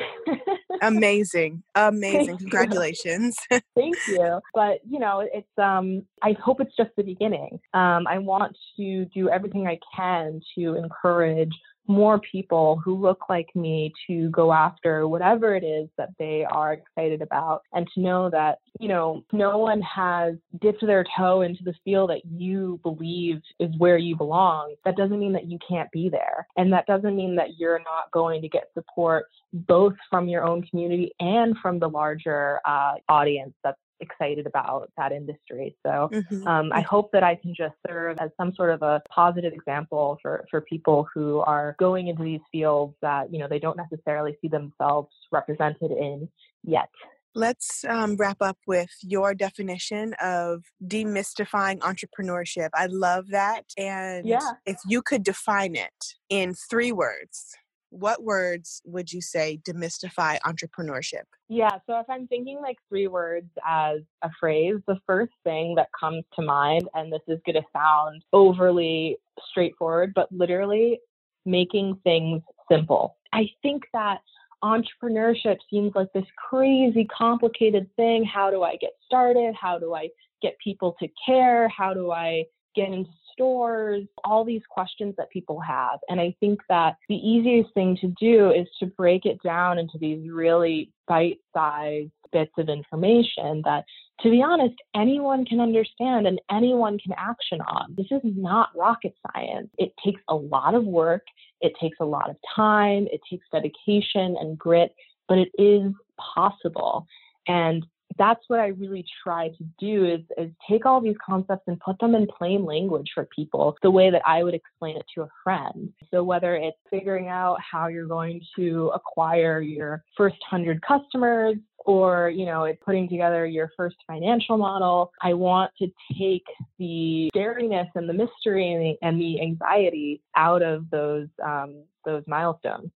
Amazing. 0.81 1.63
Amazing. 1.75 2.37
Congratulations. 2.37 3.35
Thank 3.75 3.95
you. 4.07 4.39
But, 4.53 4.79
you 4.89 4.99
know, 4.99 5.27
it's, 5.33 5.47
um, 5.57 6.05
I 6.21 6.33
hope 6.43 6.61
it's 6.61 6.75
just 6.75 6.91
the 6.97 7.03
beginning. 7.03 7.59
Um, 7.73 8.07
I 8.07 8.17
want 8.31 8.57
to 8.77 9.05
do 9.13 9.29
everything 9.29 9.67
I 9.67 9.77
can 9.93 10.41
to 10.55 10.75
encourage 10.75 11.51
more 11.87 12.19
people 12.19 12.79
who 12.83 12.95
look 12.95 13.29
like 13.29 13.49
me 13.55 13.91
to 14.07 14.29
go 14.29 14.53
after 14.53 15.07
whatever 15.07 15.55
it 15.55 15.63
is 15.63 15.89
that 15.97 16.09
they 16.17 16.45
are 16.49 16.73
excited 16.73 17.21
about 17.21 17.63
and 17.73 17.87
to 17.93 17.99
know 17.99 18.29
that 18.29 18.59
you 18.79 18.87
know 18.87 19.23
no 19.33 19.57
one 19.57 19.81
has 19.81 20.35
dipped 20.61 20.85
their 20.85 21.03
toe 21.17 21.41
into 21.41 21.63
the 21.63 21.73
field 21.83 22.09
that 22.09 22.21
you 22.25 22.79
believe 22.83 23.41
is 23.59 23.71
where 23.77 23.97
you 23.97 24.15
belong. 24.15 24.73
That 24.85 24.95
doesn't 24.95 25.19
mean 25.19 25.33
that 25.33 25.49
you 25.49 25.57
can't 25.67 25.91
be 25.91 26.07
there. 26.07 26.47
And 26.55 26.71
that 26.71 26.85
doesn't 26.85 27.15
mean 27.15 27.35
that 27.35 27.57
you're 27.57 27.79
not 27.79 28.11
going 28.13 28.41
to 28.41 28.47
get 28.47 28.69
support 28.73 29.25
both 29.53 29.93
from 30.09 30.29
your 30.29 30.45
own 30.45 30.61
community 30.63 31.11
and 31.19 31.57
from 31.61 31.79
the 31.79 31.89
larger 31.89 32.59
uh, 32.65 32.93
audience 33.09 33.53
that's 33.63 33.79
excited 34.01 34.47
about 34.47 34.91
that 34.97 35.11
industry. 35.11 35.75
So 35.85 36.09
mm-hmm. 36.11 36.47
um, 36.47 36.71
I 36.73 36.81
hope 36.81 37.11
that 37.13 37.23
I 37.23 37.35
can 37.35 37.53
just 37.55 37.75
serve 37.87 38.17
as 38.19 38.31
some 38.37 38.53
sort 38.55 38.71
of 38.71 38.81
a 38.81 39.01
positive 39.09 39.53
example 39.53 40.17
for, 40.21 40.45
for 40.49 40.61
people 40.61 41.07
who 41.13 41.39
are 41.39 41.75
going 41.79 42.07
into 42.07 42.23
these 42.23 42.41
fields 42.51 42.95
that, 43.01 43.31
you 43.31 43.39
know, 43.39 43.47
they 43.47 43.59
don't 43.59 43.77
necessarily 43.77 44.37
see 44.41 44.47
themselves 44.47 45.09
represented 45.31 45.91
in 45.91 46.27
yet. 46.63 46.89
Let's 47.33 47.85
um, 47.85 48.17
wrap 48.17 48.41
up 48.41 48.57
with 48.67 48.89
your 49.03 49.33
definition 49.33 50.13
of 50.21 50.65
demystifying 50.85 51.79
entrepreneurship. 51.79 52.69
I 52.73 52.87
love 52.87 53.29
that. 53.29 53.63
And 53.77 54.27
yeah. 54.27 54.51
if 54.65 54.77
you 54.85 55.01
could 55.01 55.23
define 55.23 55.75
it 55.75 56.15
in 56.29 56.53
three 56.53 56.91
words, 56.91 57.55
what 57.91 58.23
words 58.23 58.81
would 58.85 59.11
you 59.11 59.21
say 59.21 59.59
demystify 59.63 60.39
entrepreneurship? 60.45 61.23
Yeah, 61.49 61.77
so 61.85 61.99
if 61.99 62.09
I'm 62.09 62.25
thinking 62.27 62.59
like 62.61 62.77
three 62.89 63.07
words 63.07 63.49
as 63.67 63.99
a 64.23 64.29
phrase, 64.39 64.77
the 64.87 64.99
first 65.05 65.33
thing 65.43 65.75
that 65.75 65.89
comes 65.97 66.23
to 66.35 66.41
mind, 66.41 66.87
and 66.93 67.11
this 67.11 67.21
is 67.27 67.39
going 67.45 67.61
to 67.61 67.67
sound 67.73 68.23
overly 68.33 69.17
straightforward, 69.49 70.13
but 70.15 70.31
literally 70.31 70.99
making 71.45 71.99
things 72.03 72.41
simple. 72.71 73.17
I 73.33 73.49
think 73.61 73.83
that 73.93 74.21
entrepreneurship 74.63 75.57
seems 75.69 75.91
like 75.93 76.11
this 76.13 76.25
crazy 76.49 77.05
complicated 77.05 77.89
thing. 77.97 78.23
How 78.23 78.49
do 78.49 78.63
I 78.63 78.77
get 78.77 78.91
started? 79.05 79.53
How 79.59 79.79
do 79.79 79.93
I 79.93 80.09
get 80.41 80.55
people 80.63 80.95
to 80.99 81.07
care? 81.25 81.67
How 81.67 81.93
do 81.93 82.11
I 82.11 82.45
get 82.75 82.89
into 82.89 83.09
stores, 83.31 84.05
all 84.23 84.43
these 84.43 84.61
questions 84.69 85.15
that 85.17 85.29
people 85.29 85.59
have. 85.59 85.99
And 86.09 86.19
I 86.19 86.35
think 86.39 86.59
that 86.69 86.97
the 87.09 87.15
easiest 87.15 87.73
thing 87.73 87.97
to 88.01 88.13
do 88.19 88.51
is 88.51 88.67
to 88.79 88.85
break 88.85 89.25
it 89.25 89.41
down 89.43 89.79
into 89.79 89.97
these 89.99 90.29
really 90.29 90.91
bite 91.07 91.39
sized 91.53 92.11
bits 92.31 92.51
of 92.57 92.69
information 92.69 93.61
that, 93.65 93.83
to 94.21 94.29
be 94.29 94.41
honest, 94.41 94.75
anyone 94.95 95.45
can 95.45 95.59
understand 95.59 96.27
and 96.27 96.39
anyone 96.49 96.97
can 96.99 97.13
action 97.17 97.61
on. 97.61 97.93
This 97.97 98.07
is 98.11 98.21
not 98.23 98.69
rocket 98.75 99.13
science. 99.33 99.69
It 99.77 99.93
takes 100.03 100.21
a 100.29 100.35
lot 100.35 100.73
of 100.73 100.85
work, 100.85 101.23
it 101.61 101.73
takes 101.79 101.97
a 101.99 102.05
lot 102.05 102.29
of 102.29 102.37
time, 102.55 103.07
it 103.11 103.21
takes 103.29 103.45
dedication 103.51 104.37
and 104.39 104.57
grit, 104.57 104.93
but 105.27 105.37
it 105.37 105.49
is 105.57 105.91
possible. 106.17 107.05
And 107.47 107.85
that's 108.17 108.41
what 108.47 108.59
I 108.59 108.67
really 108.67 109.05
try 109.23 109.49
to 109.49 109.63
do 109.79 110.05
is, 110.05 110.21
is 110.37 110.51
take 110.69 110.85
all 110.85 111.01
these 111.01 111.15
concepts 111.25 111.63
and 111.67 111.79
put 111.79 111.99
them 111.99 112.15
in 112.15 112.27
plain 112.27 112.65
language 112.65 113.11
for 113.13 113.27
people 113.35 113.77
the 113.81 113.91
way 113.91 114.09
that 114.09 114.21
I 114.25 114.43
would 114.43 114.53
explain 114.53 114.97
it 114.97 115.05
to 115.15 115.23
a 115.23 115.29
friend. 115.43 115.91
So 116.11 116.23
whether 116.23 116.55
it's 116.55 116.77
figuring 116.89 117.27
out 117.27 117.57
how 117.59 117.87
you're 117.87 118.07
going 118.07 118.41
to 118.55 118.91
acquire 118.93 119.61
your 119.61 120.03
first 120.15 120.37
hundred 120.49 120.81
customers 120.81 121.57
or 121.85 122.29
you 122.29 122.45
know 122.45 122.63
it's 122.65 122.81
putting 122.85 123.09
together 123.09 123.45
your 123.45 123.71
first 123.75 123.95
financial 124.05 124.55
model 124.55 125.11
i 125.21 125.33
want 125.33 125.71
to 125.79 125.87
take 126.15 126.45
the 126.77 127.27
scariness 127.35 127.89
and 127.95 128.07
the 128.07 128.13
mystery 128.13 128.71
and 128.71 128.81
the, 128.81 128.97
and 129.01 129.19
the 129.19 129.41
anxiety 129.41 130.21
out 130.35 130.61
of 130.61 130.87
those 130.91 131.27
um, 131.43 131.83
those 132.05 132.23
milestones 132.27 132.91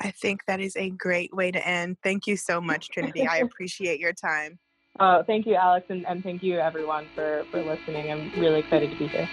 I 0.00 0.10
think 0.10 0.40
that 0.46 0.60
is 0.60 0.76
a 0.76 0.90
great 0.90 1.34
way 1.34 1.50
to 1.50 1.66
end. 1.66 1.98
Thank 2.02 2.26
you 2.26 2.36
so 2.36 2.60
much, 2.60 2.88
Trinity. 2.88 3.26
I 3.26 3.38
appreciate 3.44 4.00
your 4.00 4.12
time. 4.12 4.58
Uh, 4.98 5.22
thank 5.22 5.46
you, 5.46 5.54
Alex, 5.54 5.86
and, 5.88 6.06
and 6.06 6.22
thank 6.22 6.42
you, 6.42 6.58
everyone, 6.58 7.06
for, 7.14 7.44
for 7.50 7.62
listening. 7.62 8.10
I'm 8.10 8.32
really 8.40 8.60
excited 8.60 8.90
to 8.90 8.96
be 8.96 9.06
here. 9.06 9.28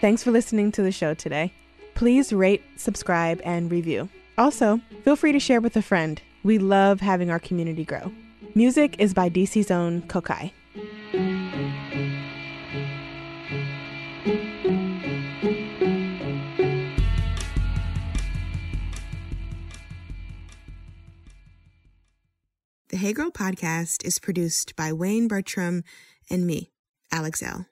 Thanks 0.00 0.22
for 0.22 0.30
listening 0.30 0.72
to 0.72 0.82
the 0.82 0.92
show 0.92 1.14
today. 1.14 1.52
Please 1.94 2.32
rate, 2.32 2.62
subscribe, 2.76 3.40
and 3.44 3.70
review. 3.70 4.08
Also, 4.38 4.80
feel 5.02 5.16
free 5.16 5.32
to 5.32 5.40
share 5.40 5.60
with 5.60 5.76
a 5.76 5.82
friend. 5.82 6.22
We 6.44 6.58
love 6.58 7.00
having 7.00 7.30
our 7.30 7.40
community 7.40 7.84
grow. 7.84 8.12
Music 8.54 8.96
is 8.98 9.12
by 9.12 9.28
DC's 9.28 9.70
own 9.70 10.02
Kokai. 10.02 10.52
The 22.98 23.06
Hey 23.06 23.12
Girl 23.12 23.30
podcast 23.30 24.04
is 24.04 24.18
produced 24.18 24.74
by 24.74 24.92
Wayne 24.92 25.28
Bertram 25.28 25.84
and 26.28 26.44
me, 26.44 26.72
Alex 27.12 27.40
Elle. 27.40 27.64